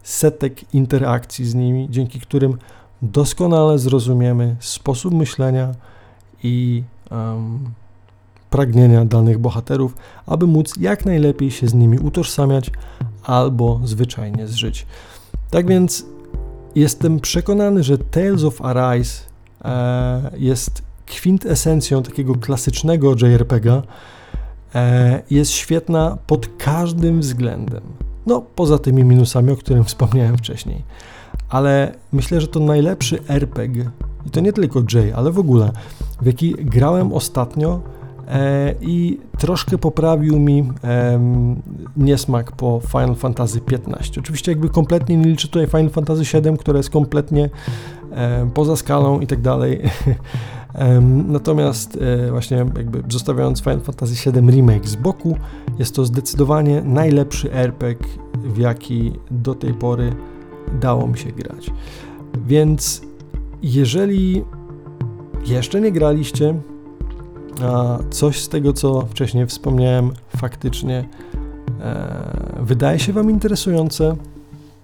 setek 0.02 0.74
interakcji 0.74 1.44
z 1.44 1.54
nimi, 1.54 1.86
dzięki 1.90 2.20
którym 2.20 2.58
doskonale 3.02 3.78
zrozumiemy 3.78 4.56
sposób 4.60 5.14
myślenia 5.14 5.74
i 6.42 6.82
um, 7.10 7.74
pragnienia 8.50 9.04
danych 9.04 9.38
bohaterów, 9.38 9.96
aby 10.26 10.46
móc 10.46 10.74
jak 10.80 11.04
najlepiej 11.04 11.50
się 11.50 11.68
z 11.68 11.74
nimi 11.74 11.98
utożsamiać 11.98 12.70
albo 13.24 13.80
zwyczajnie 13.84 14.48
zżyć. 14.48 14.86
Tak 15.50 15.66
więc 15.66 16.06
jestem 16.74 17.20
przekonany, 17.20 17.82
że 17.82 17.98
Tales 17.98 18.44
of 18.44 18.62
Arise 18.62 19.22
e, 19.64 20.30
jest 20.38 20.82
kwintesencją 21.06 22.02
takiego 22.02 22.34
klasycznego 22.34 23.12
JRPG'a. 23.12 23.82
E, 24.74 25.22
jest 25.30 25.50
świetna 25.50 26.18
pod 26.26 26.48
każdym 26.58 27.20
względem. 27.20 27.82
No, 28.26 28.42
poza 28.54 28.78
tymi 28.78 29.04
minusami, 29.04 29.50
o 29.50 29.56
których 29.56 29.86
wspomniałem 29.86 30.38
wcześniej. 30.38 30.82
Ale 31.52 31.92
myślę, 32.12 32.40
że 32.40 32.48
to 32.48 32.60
najlepszy 32.60 33.18
RPG, 33.28 33.90
i 34.26 34.30
to 34.30 34.40
nie 34.40 34.52
tylko 34.52 34.80
J, 34.80 35.14
ale 35.14 35.30
w 35.30 35.38
ogóle, 35.38 35.72
w 36.22 36.26
jaki 36.26 36.54
grałem 36.54 37.12
ostatnio 37.12 37.80
e, 38.28 38.74
i 38.80 39.20
troszkę 39.38 39.78
poprawił 39.78 40.38
mi 40.38 40.72
e, 40.84 41.20
niesmak 41.96 42.52
po 42.52 42.80
Final 42.88 43.14
Fantasy 43.14 43.60
XV. 43.70 44.18
Oczywiście 44.18 44.52
jakby 44.52 44.68
kompletnie 44.68 45.16
nie 45.16 45.26
liczę 45.26 45.48
tutaj 45.48 45.66
Final 45.66 45.90
Fantasy 45.90 46.40
VII, 46.40 46.58
które 46.58 46.78
jest 46.78 46.90
kompletnie 46.90 47.50
e, 48.12 48.50
poza 48.54 48.76
skalą 48.76 49.20
i 49.20 49.26
tak 49.26 49.40
dalej. 49.40 49.80
Natomiast 51.28 51.98
e, 52.26 52.30
właśnie 52.30 52.56
jakby 52.56 53.02
zostawiając 53.08 53.60
Final 53.60 53.80
Fantasy 53.80 54.32
VII 54.32 54.50
Remake 54.50 54.88
z 54.88 54.96
boku, 54.96 55.36
jest 55.78 55.94
to 55.94 56.04
zdecydowanie 56.04 56.82
najlepszy 56.82 57.52
RPG, 57.52 58.08
w 58.44 58.58
jaki 58.58 59.12
do 59.30 59.54
tej 59.54 59.74
pory 59.74 60.12
dało 60.80 61.06
mi 61.06 61.18
się 61.18 61.32
grać. 61.32 61.70
Więc 62.46 63.02
jeżeli 63.62 64.44
jeszcze 65.46 65.80
nie 65.80 65.92
graliście, 65.92 66.54
a 67.62 67.98
coś 68.10 68.42
z 68.42 68.48
tego, 68.48 68.72
co 68.72 69.00
wcześniej 69.00 69.46
wspomniałem, 69.46 70.10
faktycznie 70.36 71.08
e, 71.80 72.56
wydaje 72.60 72.98
się 72.98 73.12
Wam 73.12 73.30
interesujące, 73.30 74.16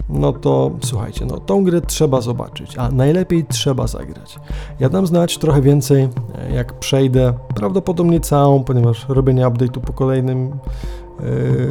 no 0.08 0.32
to 0.32 0.70
słuchajcie, 0.84 1.26
no 1.26 1.36
tą 1.36 1.64
grę 1.64 1.80
trzeba 1.80 2.20
zobaczyć, 2.20 2.78
a 2.78 2.90
najlepiej 2.90 3.44
trzeba 3.44 3.86
zagrać. 3.86 4.38
Ja 4.80 4.88
dam 4.88 5.06
znać 5.06 5.38
trochę 5.38 5.62
więcej, 5.62 6.08
e, 6.38 6.52
jak 6.52 6.78
przejdę, 6.78 7.34
prawdopodobnie 7.54 8.20
całą, 8.20 8.64
ponieważ 8.64 9.06
robienie 9.08 9.46
update'u 9.46 9.80
po 9.80 9.92
kolejnym 9.92 10.50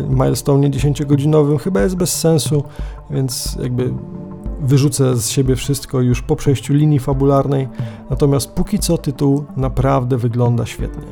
milestone 0.10 0.70
10-godzinowym 0.70 1.58
chyba 1.58 1.82
jest 1.82 1.96
bez 1.96 2.20
sensu, 2.20 2.64
więc 3.12 3.58
jakby 3.62 3.94
wyrzucę 4.62 5.16
z 5.16 5.30
siebie 5.30 5.56
wszystko 5.56 6.02
już 6.02 6.22
po 6.22 6.36
przejściu 6.36 6.74
linii 6.74 7.00
fabularnej, 7.00 7.68
natomiast 8.10 8.52
póki 8.52 8.80
co 8.80 8.98
tytuł 8.98 9.46
naprawdę 9.58 10.18
wygląda 10.18 10.66
świetnie. 10.66 11.08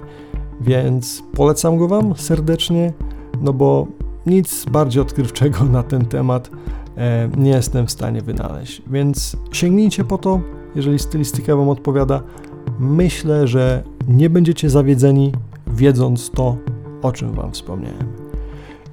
Więc 0.61 1.23
polecam 1.33 1.77
go 1.77 1.87
Wam 1.87 2.15
serdecznie, 2.15 2.93
no 3.41 3.53
bo 3.53 3.87
nic 4.25 4.65
bardziej 4.65 5.01
odkrywczego 5.01 5.63
na 5.63 5.83
ten 5.83 6.05
temat 6.05 6.49
E, 6.97 7.29
nie 7.37 7.51
jestem 7.51 7.87
w 7.87 7.91
stanie 7.91 8.21
wynaleźć. 8.21 8.81
Więc 8.87 9.37
sięgnijcie 9.51 10.03
po 10.03 10.17
to, 10.17 10.41
jeżeli 10.75 10.99
stylistyka 10.99 11.55
Wam 11.55 11.69
odpowiada. 11.69 12.23
Myślę, 12.79 13.47
że 13.47 13.83
nie 14.07 14.29
będziecie 14.29 14.69
zawiedzeni, 14.69 15.31
wiedząc 15.67 16.29
to, 16.29 16.57
o 17.01 17.11
czym 17.11 17.33
Wam 17.33 17.51
wspomniałem. 17.51 18.24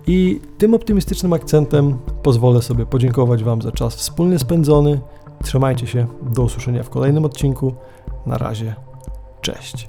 I 0.07 0.41
tym 0.59 0.75
optymistycznym 0.75 1.33
akcentem 1.33 1.99
pozwolę 2.23 2.63
sobie 2.63 2.87
podziękować 2.87 3.45
Wam 3.45 3.63
za 3.63 3.73
czas 3.73 3.97
wspólnie 3.97 4.39
spędzony. 4.39 5.01
Trzymajcie 5.45 5.87
się, 5.87 6.07
do 6.23 6.43
usłyszenia 6.43 6.83
w 6.83 6.91
kolejnym 6.91 7.25
odcinku. 7.25 7.75
Na 8.27 8.39
razie, 8.39 8.75
cześć. 9.41 9.89